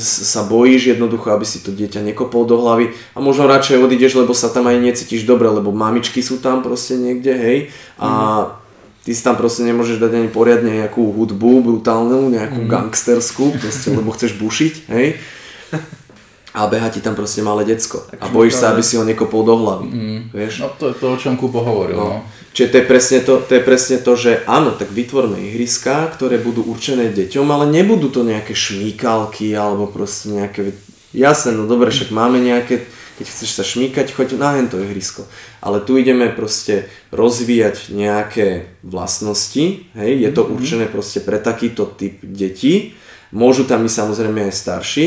[0.00, 4.32] sa bojíš jednoducho, aby si to dieťa nekopol do hlavy a možno radšej odídeš, lebo
[4.32, 7.58] sa tam aj necítiš dobre, lebo mamičky sú tam proste niekde, hej,
[8.00, 8.08] a
[9.06, 12.68] ty si tam proste nemôžeš dať ani poriadne nejakú hudbu brutálnu, nejakú mm.
[12.68, 15.22] gangsterskú, proste, lebo chceš bušiť, hej.
[16.56, 18.02] A beha ti tam proste malé decko.
[18.16, 19.88] A Takže bojíš sa, aby si ho nekopol do hlavy.
[19.92, 20.20] Mm.
[20.32, 20.64] Vieš?
[20.64, 22.00] No to je to, o čom Kubo hovoril.
[22.00, 22.08] No.
[22.18, 22.18] No.
[22.56, 26.40] Čiže to je, presne to, to je presne to, že áno, tak vytvorme ihriská, ktoré
[26.40, 30.72] budú určené deťom, ale nebudú to nejaké šmíkalky alebo proste nejaké...
[31.12, 32.88] Jasné, no dobre, však máme nejaké...
[33.16, 35.24] Keď chceš sa šmíkať, choď na hento ihrisko.
[35.64, 42.20] Ale tu ideme proste rozvíjať nejaké vlastnosti, hej, je to určené proste pre takýto typ
[42.20, 42.92] detí.
[43.32, 45.04] Môžu tam byť samozrejme aj starší,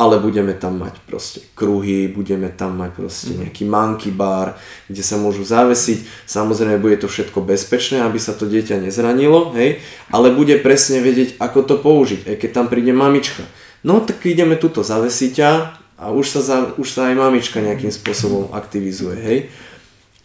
[0.00, 4.56] ale budeme tam mať proste kruhy, budeme tam mať proste nejaký monkey bar,
[4.88, 6.24] kde sa môžu zavesiť.
[6.24, 11.36] Samozrejme bude to všetko bezpečné, aby sa to dieťa nezranilo, hej, ale bude presne vedieť,
[11.36, 13.44] ako to použiť, aj keď tam príde mamička.
[13.84, 17.92] No tak ideme tuto zavesiť ťa a už sa, za, už sa aj mamička nejakým
[17.92, 19.38] spôsobom aktivizuje, hej.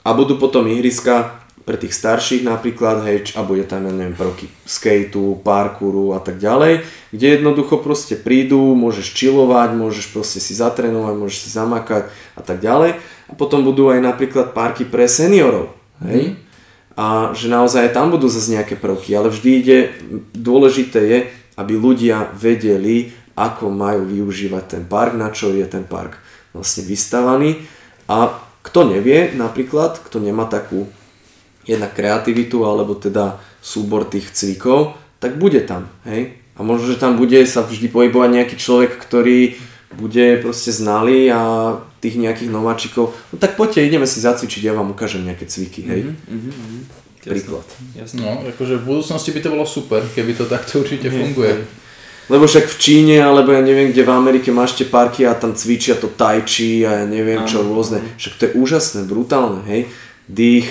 [0.08, 4.48] A budú potom ihriska pre tých starších napríklad, hej, a bude tam, ja neviem, prvky
[4.64, 11.14] skateu, parkouru a tak ďalej, kde jednoducho proste prídu, môžeš chillovať, môžeš proste si zatrénovať,
[11.20, 12.08] môžeš si zamakať
[12.40, 12.96] a tak ďalej.
[13.28, 15.76] A potom budú aj napríklad parky pre seniorov,
[16.08, 16.40] hej.
[16.96, 19.78] a že naozaj tam budú zase nejaké prvky, ale vždy ide,
[20.32, 21.20] dôležité je,
[21.60, 26.16] aby ľudia vedeli, ako majú využívať ten park, na čo je ten park
[26.56, 27.68] vlastne vystavaný
[28.08, 28.32] a
[28.66, 30.90] kto nevie napríklad, kto nemá takú
[31.68, 36.40] jednak kreativitu alebo teda súbor tých cvikov, tak bude tam, hej.
[36.56, 39.60] A možno, že tam bude sa vždy pohybovať nejaký človek, ktorý
[40.00, 41.42] bude proste znalý a
[42.00, 46.02] tých nejakých nováčikov, no tak poďte, ideme si zacvičiť, ja vám ukážem nejaké cviky, hej.
[46.08, 46.82] Mm-hmm, mm-hmm.
[47.26, 47.66] Príklad.
[47.98, 48.22] Jasne.
[48.22, 51.66] No, akože v budúcnosti by to bolo super, keby to takto určite funguje.
[52.26, 55.54] Lebo však v Číne, alebo ja neviem, kde v Amerike máš tie parky a tam
[55.54, 58.02] cvičia to tai chi a ja neviem čo rôzne.
[58.18, 59.86] Však to je úžasné, brutálne, hej.
[60.26, 60.66] Dých,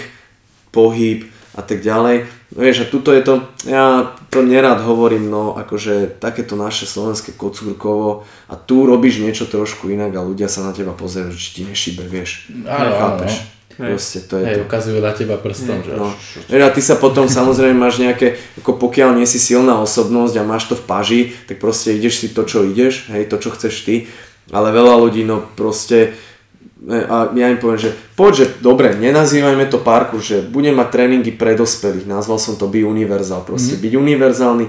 [0.75, 2.27] pohyb a tak ďalej.
[2.55, 3.35] No vieš, a tuto je to,
[3.67, 9.91] ja to nerád hovorím, no akože takéto naše slovenské kocúrkovo a tu robíš niečo trošku
[9.91, 12.51] inak a ľudia sa na teba pozerajú, že ti nešibe, vieš.
[12.67, 13.33] Áno, Chápeš?
[13.39, 13.54] áno.
[13.75, 14.71] Proste to je Hej, to.
[14.71, 16.15] ukazujú na teba prstom, že No.
[16.47, 20.47] Vieš, A ty sa potom samozrejme máš nejaké, ako pokiaľ nie si silná osobnosť a
[20.47, 21.21] máš to v paži,
[21.51, 23.97] tak proste ideš si to, čo ideš, hej, to, čo chceš ty.
[24.55, 26.15] Ale veľa ľudí, no proste,
[26.87, 30.89] e, a ja im poviem, že poď, že dobre, nenazývajme to parku, že budem mať
[30.95, 33.83] tréningy pre dospelých, nazval som to Be Universal, proste mm.
[33.83, 34.67] byť univerzálny.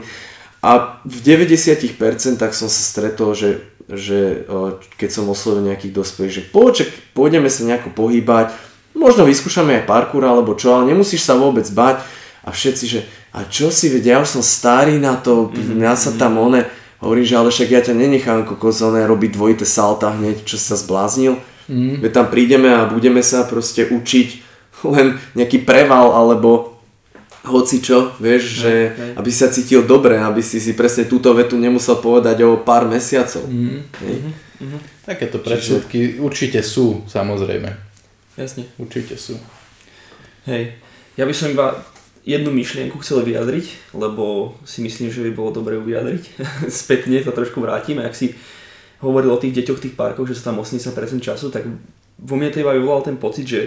[0.66, 6.44] A v 90% som sa stretol, že, že e, keď som oslovil nejakých dospelých, že
[6.50, 11.36] poď, že pôjdeme sa nejako pohybať, možno vyskúšame aj parkour alebo čo, ale nemusíš sa
[11.36, 12.02] vôbec bať.
[12.46, 13.00] A všetci, že
[13.36, 15.84] a čo si vedia, ja už som starý na to, mm-hmm.
[15.84, 16.64] ja sa tam one,
[17.04, 20.80] hovorím, že ale však ja ťa nenechám kokos one robiť dvojité salta hneď, čo sa
[20.80, 21.42] zbláznil.
[21.68, 22.06] Mm-hmm.
[22.06, 24.28] Veď tam prídeme a budeme sa proste učiť
[24.96, 26.76] len nejaký preval alebo
[27.46, 28.74] hoci čo, vieš, že
[29.14, 32.90] aby si sa cítil dobre, aby si si presne túto vetu nemusel povedať o pár
[32.90, 33.46] mesiacov.
[33.46, 33.78] Mhm.
[34.02, 34.18] Hej.
[35.06, 37.95] Takéto predsudky určite sú, samozrejme.
[38.36, 38.68] Jasne.
[38.76, 39.40] Určite sú.
[40.46, 40.76] Hej.
[41.16, 41.80] Ja by som iba
[42.28, 46.24] jednu myšlienku chcel vyjadriť, lebo si myslím, že by bolo dobre ju vyjadriť.
[46.84, 48.04] Spätne sa trošku vrátime.
[48.04, 48.36] Ak si
[49.00, 50.92] hovoril o tých deťoch v tých parkoch, že sa tam 80%
[51.24, 51.64] času, tak
[52.20, 53.62] vo mne to iba vyvolal ten pocit, že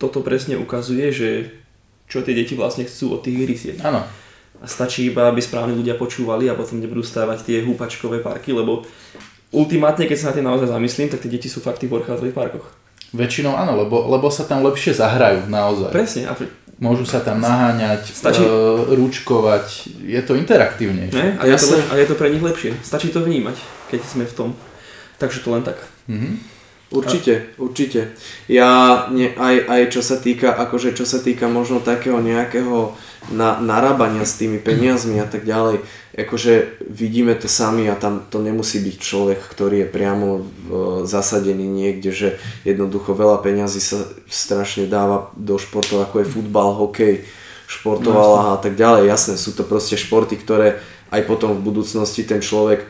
[0.00, 1.28] toto presne ukazuje, že
[2.06, 3.78] čo tie deti vlastne chcú od tých ihriesiek.
[3.82, 4.02] Áno.
[4.56, 8.88] A stačí iba, aby správni ľudia počúvali a potom nebudú stávať tie húpačkové parky, lebo
[9.52, 12.85] ultimátne, keď sa na tým naozaj zamyslím, tak tie deti sú fakt v tých parkoch.
[13.16, 15.90] Väčšinou áno, lebo, lebo sa tam lepšie zahrajú naozaj.
[15.90, 16.28] Presne.
[16.28, 16.46] A pre...
[16.76, 18.52] Môžu sa tam naháňať, Stačí- e,
[18.92, 21.16] rúčkovať, je to interaktívnejšie.
[21.16, 21.40] Ne?
[21.40, 22.76] A, je to, a je to pre nich lepšie.
[22.84, 23.56] Stačí to vnímať,
[23.88, 24.48] keď sme v tom.
[25.16, 25.80] Takže to len tak.
[26.04, 26.56] Mhm.
[26.86, 28.14] Určite, určite.
[28.46, 32.94] Ja ne, aj, aj čo sa týka, akože čo sa týka možno takého nejakého
[33.32, 35.82] na, narábania s tými peniazmi a tak ďalej,
[36.16, 40.44] akože vidíme to sami a tam to nemusí byť človek, ktorý je priamo v,
[41.04, 42.28] zasadený niekde, že
[42.64, 47.14] jednoducho veľa peňazí sa strašne dáva do športov, ako je futbal, hokej,
[47.66, 49.10] športová a tak ďalej.
[49.10, 50.78] Jasné, sú to proste športy, ktoré
[51.10, 52.86] aj potom v budúcnosti ten človek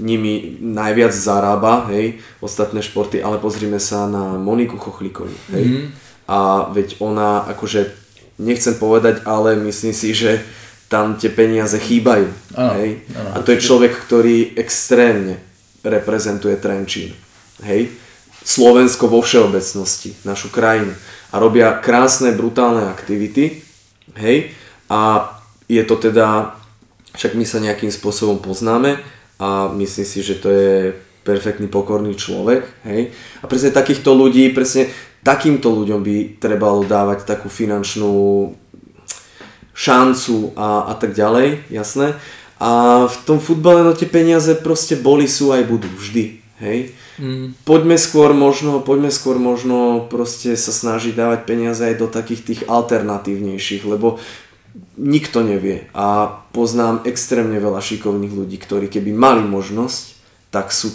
[0.00, 5.64] nimi najviac zarába, hej, ostatné športy, ale pozrime sa na Moniku Chochlíkovú, hej.
[5.68, 5.82] Mhm.
[6.30, 8.01] A veď ona, akože,
[8.38, 10.40] nechcem povedať, ale myslím si, že
[10.88, 13.00] tam tie peniaze chýbajú, Áno, hej.
[13.16, 15.40] áno, A to je človek, ktorý extrémne
[15.80, 17.16] reprezentuje Trenčín,
[17.64, 17.88] hej.
[18.42, 20.92] Slovensko vo všeobecnosti, našu krajinu.
[21.32, 23.62] A robia krásne, brutálne aktivity,
[24.20, 24.52] hej.
[24.92, 25.32] A
[25.70, 26.58] je to teda,
[27.16, 29.00] však my sa nejakým spôsobom poznáme
[29.40, 30.74] a myslím si, že to je
[31.22, 33.14] perfektný pokorný človek, hej.
[33.42, 34.90] A presne takýchto ľudí, presne
[35.22, 38.50] takýmto ľuďom by trebalo dávať takú finančnú
[39.72, 42.18] šancu a, a tak ďalej, jasné.
[42.62, 46.24] A v tom futbale no tie peniaze proste boli, sú aj budú, vždy,
[46.62, 46.94] hej.
[47.20, 47.54] Mm.
[47.66, 52.60] Poďme skôr možno, poďme skôr možno proste sa snažiť dávať peniaze aj do takých tých
[52.66, 54.16] alternatívnejších, lebo
[54.96, 60.02] nikto nevie a poznám extrémne veľa šikovných ľudí, ktorí keby mali možnosť,
[60.48, 60.92] tak sú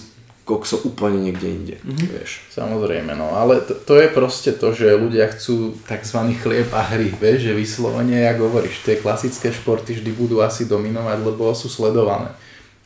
[0.47, 2.07] kokso úplne niekde inde, mm-hmm.
[2.07, 2.47] vieš.
[2.55, 6.19] Samozrejme, no ale to, to je proste to, že ľudia chcú tzv.
[6.39, 11.19] chlieb a hry, vieš, že vyslovene, jak hovoríš, tie klasické športy vždy budú asi dominovať,
[11.19, 12.31] lebo sú sledované.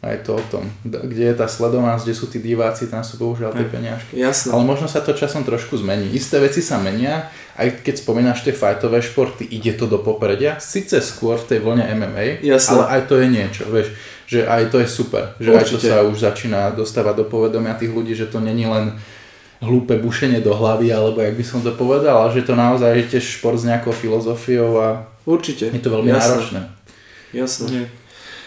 [0.01, 0.65] A je to o tom.
[0.81, 4.17] Kde je tá sledovanosť, kde sú tí diváci, tam sú bohužiaľ tie peniažky.
[4.17, 4.49] Jasné.
[4.49, 6.09] Ale možno sa to časom trošku zmení.
[6.17, 10.97] Isté veci sa menia, aj keď spomínaš tie fightové športy, ide to do popredia, síce
[11.05, 12.69] skôr v tej vlne MMA, Jasné.
[12.73, 13.93] ale aj to je niečo, vieš,
[14.31, 15.91] že aj to je super, že aj to Určite.
[15.91, 18.95] sa už začína dostávať do povedomia tých ľudí, že to není len
[19.59, 23.11] hlúpe bušenie do hlavy, alebo jak by som to povedal, ale že to naozaj je
[23.11, 25.67] tiež šport s nejakou filozofiou a Určite.
[25.67, 26.23] je to veľmi Jasné.
[26.23, 26.61] náročné.
[27.35, 27.67] Jasné.
[27.67, 27.85] Nie.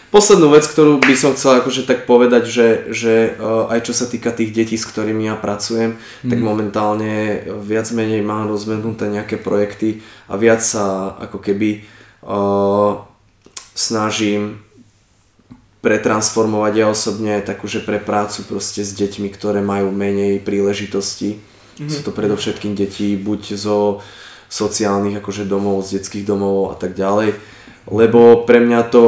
[0.09, 4.09] poslednú vec, ktorú by som chcel akože tak povedať, že, že uh, aj čo sa
[4.09, 6.31] týka tých detí, s ktorými ja pracujem, mm.
[6.33, 10.01] tak momentálne viac menej mám rozbenuté nejaké projekty
[10.33, 11.85] a viac sa ako keby
[12.25, 13.05] uh,
[13.77, 14.65] snažím
[15.85, 21.37] pretransformovať ja osobne aj takú, že pre prácu proste s deťmi, ktoré majú menej príležitosti.
[21.37, 21.93] Mm-hmm.
[21.93, 24.01] Sú to predovšetkým deti buď zo
[24.49, 27.37] sociálnych akože domov, z detských domov a tak ďalej.
[27.85, 29.05] Lebo pre mňa to,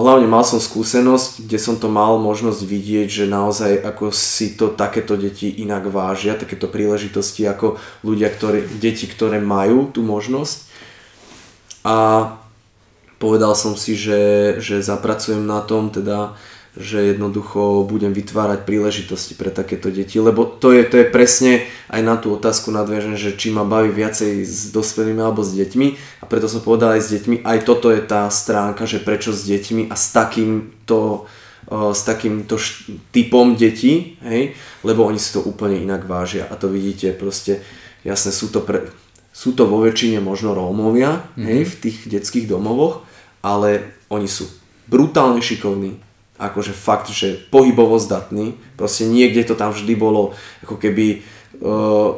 [0.00, 4.72] hlavne mal som skúsenosť, kde som to mal možnosť vidieť, že naozaj ako si to
[4.72, 10.56] takéto deti inak vážia, takéto príležitosti ako ľudia, ktorí, deti, ktoré majú tú možnosť.
[11.84, 11.96] A
[13.18, 16.38] povedal som si, že, že zapracujem na tom, teda,
[16.78, 22.00] že jednoducho budem vytvárať príležitosti pre takéto deti, lebo to je, to je presne aj
[22.06, 25.88] na tú otázku nadviažen, že či ma baví viacej s dospelými alebo s deťmi.
[26.22, 29.42] A preto som povedal aj s deťmi, aj toto je tá stránka, že prečo s
[29.44, 31.26] deťmi a s takýmto
[31.68, 32.56] s takýmto
[33.12, 36.48] typom detí, hej, lebo oni si to úplne inak vážia.
[36.48, 37.60] A to vidíte proste,
[38.08, 38.88] jasne sú to, pre,
[39.36, 41.44] sú to vo väčšine možno Rómovia, mm-hmm.
[41.44, 43.04] hej, v tých detských domovoch,
[43.42, 44.48] ale oni sú
[44.88, 46.00] brutálne šikovní,
[46.38, 50.32] akože fakt, že pohybovo zdatní, proste niekde to tam vždy bolo
[50.62, 51.20] ako keby
[51.60, 52.14] uh,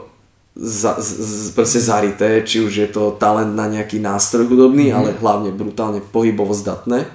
[0.55, 4.95] za, z, proste zarité, či už je to talent na nejaký nástroj hudobný, mm.
[4.95, 7.09] ale hlavne brutálne pohybovo zdatné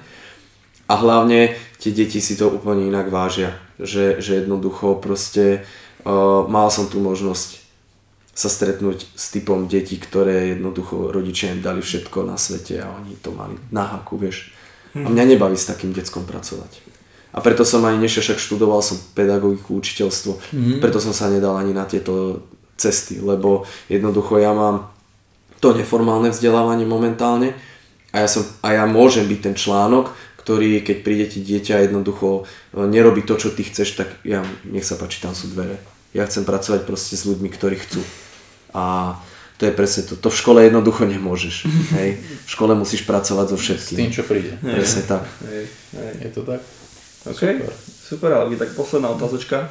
[0.86, 5.62] a hlavne tie deti si to úplne inak vážia, že, že jednoducho proste
[6.02, 7.65] uh, mal som tu možnosť
[8.36, 13.16] sa stretnúť s typom detí, ktoré jednoducho rodičia im dali všetko na svete a oni
[13.16, 14.52] to mali na haku, vieš.
[14.92, 16.84] A mňa nebaví s takým deckom pracovať.
[17.32, 20.80] A preto som aj nešiel, však študoval som pedagogiku, učiteľstvo, mm.
[20.84, 22.44] preto som sa nedal ani na tieto
[22.76, 24.92] cesty, lebo jednoducho ja mám
[25.60, 27.56] to neformálne vzdelávanie momentálne
[28.12, 32.44] a ja, som, a ja môžem byť ten článok, ktorý keď príde ti dieťa jednoducho
[32.72, 35.80] e, nerobí to, čo ty chceš, tak ja, nech sa páči, tam sú dvere.
[36.16, 38.00] Ja chcem pracovať proste s ľuďmi, ktorí chcú.
[38.76, 39.16] A
[39.56, 40.20] to je presne to.
[40.20, 41.64] To v škole jednoducho nemôžeš.
[41.96, 42.20] Hej.
[42.20, 43.96] V škole musíš pracovať so všetkým.
[43.96, 44.60] S tým, čo príde.
[44.60, 45.24] Presne tak.
[45.48, 45.64] Hej,
[45.96, 46.12] hej.
[46.28, 46.60] Je to tak?
[47.26, 49.66] OK, super, super ale tak posledná otázočka,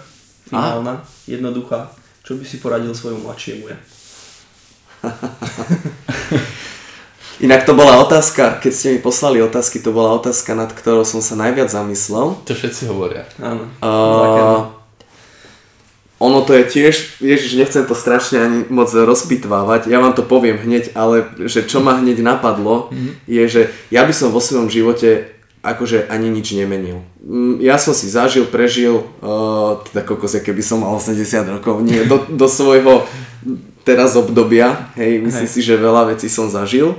[0.50, 1.08] finálna, A?
[1.24, 1.88] jednoduchá.
[2.26, 3.78] Čo by si poradil svojmu mladšiemu ja?
[7.46, 11.24] Inak to bola otázka, keď ste mi poslali otázky, to bola otázka, nad ktorou som
[11.24, 12.36] sa najviac zamyslel.
[12.44, 13.24] To všetci hovoria.
[13.40, 13.72] Áno.
[13.80, 14.75] Uh,
[16.20, 20.56] ono to je tiež, ježiš, nechcem to strašne ani moc rozpitvávať, ja vám to poviem
[20.56, 23.12] hneď, ale že čo ma hneď napadlo, mm-hmm.
[23.28, 23.62] je, že
[23.92, 25.36] ja by som vo svojom živote
[25.66, 27.02] akože ani nič nemenil.
[27.26, 31.26] Mm, ja som si zažil, prežil, uh, teda kokos, keby som mal 80
[31.60, 33.04] rokov, nie, do, do svojho
[33.82, 35.54] teraz obdobia, hej, myslím hej.
[35.54, 36.96] si, že veľa vecí som zažil.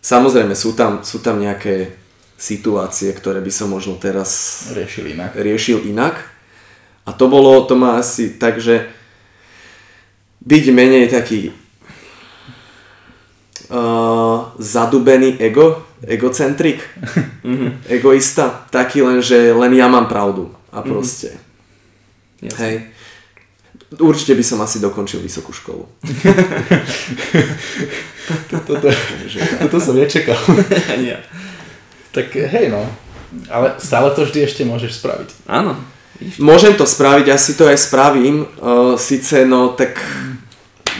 [0.00, 1.92] Samozrejme, sú tam, sú tam nejaké
[2.40, 5.36] situácie, ktoré by som možno teraz riešil inak.
[5.36, 6.29] Riešil inak
[7.06, 8.88] a to bolo, to má asi tak, že
[10.40, 11.52] byť menej taký
[13.68, 16.80] uh, zadubený ego, egocentrik,
[17.44, 17.70] mm-hmm.
[17.96, 20.88] egoista, taký len, že len ja mám pravdu a mhm.
[20.88, 21.30] proste.
[22.40, 22.56] Mm-hmm.
[22.56, 22.76] Hej.
[23.90, 25.82] Určite by som asi dokončil vysokú školu.
[28.54, 28.78] toto,
[29.66, 30.38] toto som nečakal.
[32.14, 32.86] tak hej no,
[33.50, 35.50] ale stále to vždy ešte môžeš spraviť.
[35.50, 35.74] Áno.
[36.36, 39.96] Môžem to spraviť, asi to aj spravím, uh, síce no tak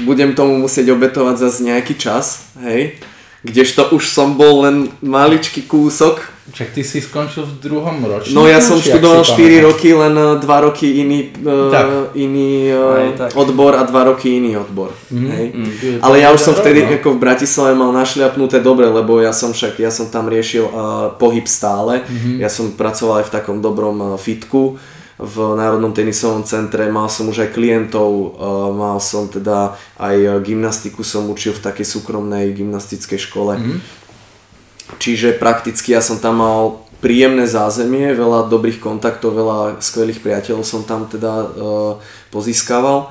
[0.04, 2.96] budem tomu musieť obetovať zase nejaký čas, hej,
[3.44, 6.24] kdežto už som bol len maličký kúsok.
[6.50, 8.34] Čak ty si skončil v druhom ročníku?
[8.34, 13.78] No ja som študoval 4 roky, len 2 e, roky iný, uh, iný uh, odbor
[13.78, 14.90] a 2 roky iný odbor.
[15.14, 15.30] Mm-hmm.
[15.30, 15.46] Hej.
[15.54, 15.98] Mm-hmm.
[16.02, 16.90] Ale ja už som vtedy no.
[16.98, 20.72] ako v Bratislave mal našľapnuté dobre, lebo ja som však, ja som tam riešil uh,
[21.14, 22.42] pohyb stále, mm-hmm.
[22.42, 24.74] ja som pracoval aj v takom dobrom uh, fitku,
[25.20, 28.26] v Národnom tenisovom centre, mal som už aj klientov, e,
[28.72, 33.60] mal som teda aj gymnastiku som učil v takej súkromnej gymnastickej škole.
[33.60, 33.78] Mm-hmm.
[34.96, 40.84] Čiže prakticky ja som tam mal príjemné zázemie, veľa dobrých kontaktov, veľa skvelých priateľov som
[40.84, 41.92] tam teda uh,
[42.28, 43.08] pozískaval.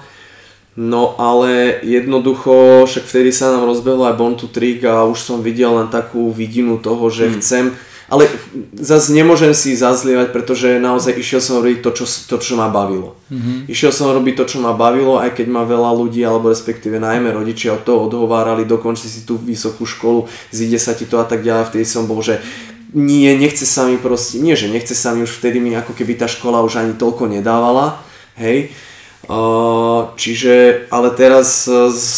[0.80, 5.44] No ale jednoducho, však vtedy sa nám rozbehlo aj Born to Trick a už som
[5.44, 7.34] videl len takú vidinu toho, že mm.
[7.42, 7.66] chcem
[8.10, 8.26] ale
[8.74, 13.14] zase nemôžem si zazlievať, pretože naozaj išiel som robiť to, čo, to, čo ma bavilo.
[13.30, 13.70] Mm-hmm.
[13.70, 17.30] Išiel som robiť to, čo ma bavilo, aj keď ma veľa ľudí, alebo respektíve najmä
[17.30, 21.46] rodičia od toho odhovárali, dokonči si tú vysokú školu, zíde sa ti to a tak
[21.46, 21.70] ďalej.
[21.70, 22.42] Vtedy som bol, že
[22.98, 26.18] nie, nechce sa mi proste, nie, že nechce sa mi už vtedy mi ako keby
[26.18, 28.02] tá škola už ani toľko nedávala,
[28.42, 28.74] hej.
[30.18, 32.10] Čiže, ale teraz s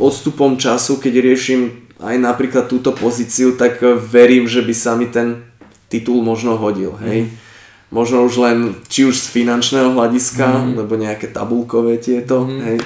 [0.00, 3.80] odstupom času, keď riešim aj napríklad túto pozíciu, tak
[4.10, 5.46] verím, že by sa mi ten
[5.88, 7.26] titul možno hodil, hej.
[7.26, 7.30] Mm.
[7.86, 8.58] Možno už len,
[8.90, 10.72] či už z finančného hľadiska, mm.
[10.82, 12.60] lebo nejaké tabulkové tieto, mm.
[12.68, 12.78] hej.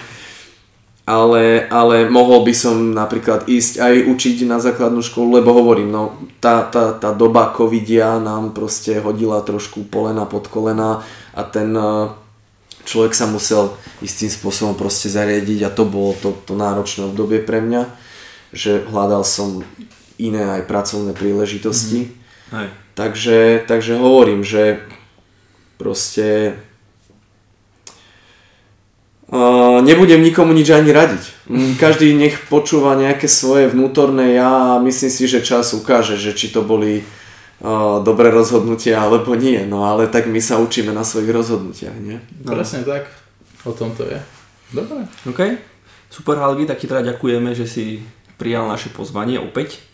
[1.11, 6.15] Ale, ale mohol by som napríklad ísť aj učiť na základnú školu, lebo hovorím, no
[6.39, 11.03] tá, tá, tá doba covidia nám proste hodila trošku polena pod kolena
[11.35, 12.15] a ten uh,
[12.87, 17.59] človek sa musel istým spôsobom proste zariadiť a to bolo to, to náročné obdobie pre
[17.59, 17.83] mňa,
[18.51, 19.63] že hľadal som
[20.21, 22.11] iné aj pracovné príležitosti.
[22.11, 22.57] Mm-hmm.
[22.57, 22.69] Hej.
[22.95, 24.83] Takže, takže hovorím, že
[25.79, 26.59] proste
[29.31, 31.47] Uh, nebudem nikomu nič ani radiť.
[31.47, 36.35] Mm, každý nech počúva nejaké svoje vnútorné ja a myslím si, že čas ukáže, že
[36.35, 37.07] či to boli
[37.63, 39.63] uh, dobré rozhodnutia alebo nie.
[39.71, 42.19] No ale tak my sa učíme na svojich rozhodnutiach, nie?
[42.43, 42.59] No.
[42.59, 43.07] Presne tak.
[43.63, 44.19] O tom to je.
[44.75, 45.07] Dobre.
[45.23, 45.41] OK.
[46.11, 48.03] Super Halgi, tak ti teda ďakujeme, že si
[48.41, 49.85] prijal naše pozvanie opäť.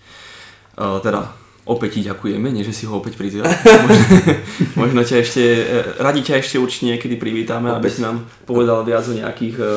[0.79, 1.35] Uh, teda
[1.67, 3.51] opäť ti ďakujeme, nie že si ho opäť prizval.
[3.51, 4.07] možno,
[4.87, 7.79] možno ťa ešte, e, radi ťa ešte určite niekedy privítame, opäť.
[7.83, 8.17] aby si nám
[8.47, 9.69] povedal viac o nejakých uh,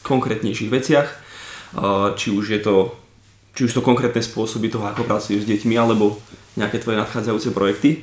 [0.00, 1.08] konkrétnejších veciach.
[1.76, 2.96] Uh, či už je to
[3.54, 6.18] či už to konkrétne spôsoby toho, ako pracuješ s deťmi, alebo
[6.58, 8.02] nejaké tvoje nadchádzajúce projekty.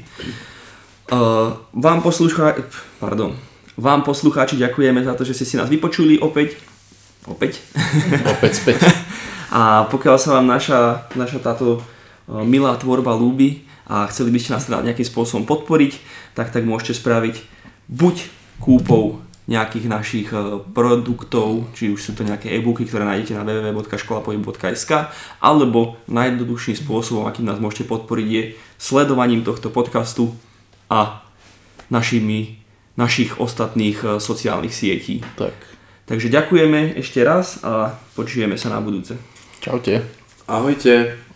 [1.11, 2.55] Uh, vám, poslucha...
[3.03, 3.35] Pardon.
[3.75, 6.55] vám poslucháči ďakujeme za to, že ste si nás vypočuli opäť.
[7.27, 7.59] Opäť.
[8.31, 8.79] Opäť späť.
[9.51, 11.83] A pokiaľ sa vám naša, naša táto
[12.31, 15.99] milá tvorba ľúbi a chceli by ste nás teda nejakým spôsobom podporiť,
[16.31, 17.43] tak tak môžete spraviť
[17.91, 18.15] buď
[18.63, 19.19] kúpou
[19.51, 20.31] nejakých našich
[20.71, 25.11] produktov, či už sú to nejaké e-booky, ktoré nájdete na www.školapohybu.sk
[25.43, 28.43] alebo najjednoduchším spôsobom, akým nás môžete podporiť je
[28.79, 30.31] sledovaním tohto podcastu
[30.87, 31.19] a
[31.91, 32.63] našimi,
[32.95, 35.19] našich ostatných sociálnych sietí.
[35.35, 35.57] Tak.
[36.07, 39.19] Takže ďakujeme ešte raz a počujeme sa na budúce.
[39.61, 40.01] Čaute.
[40.47, 41.21] Ahojte.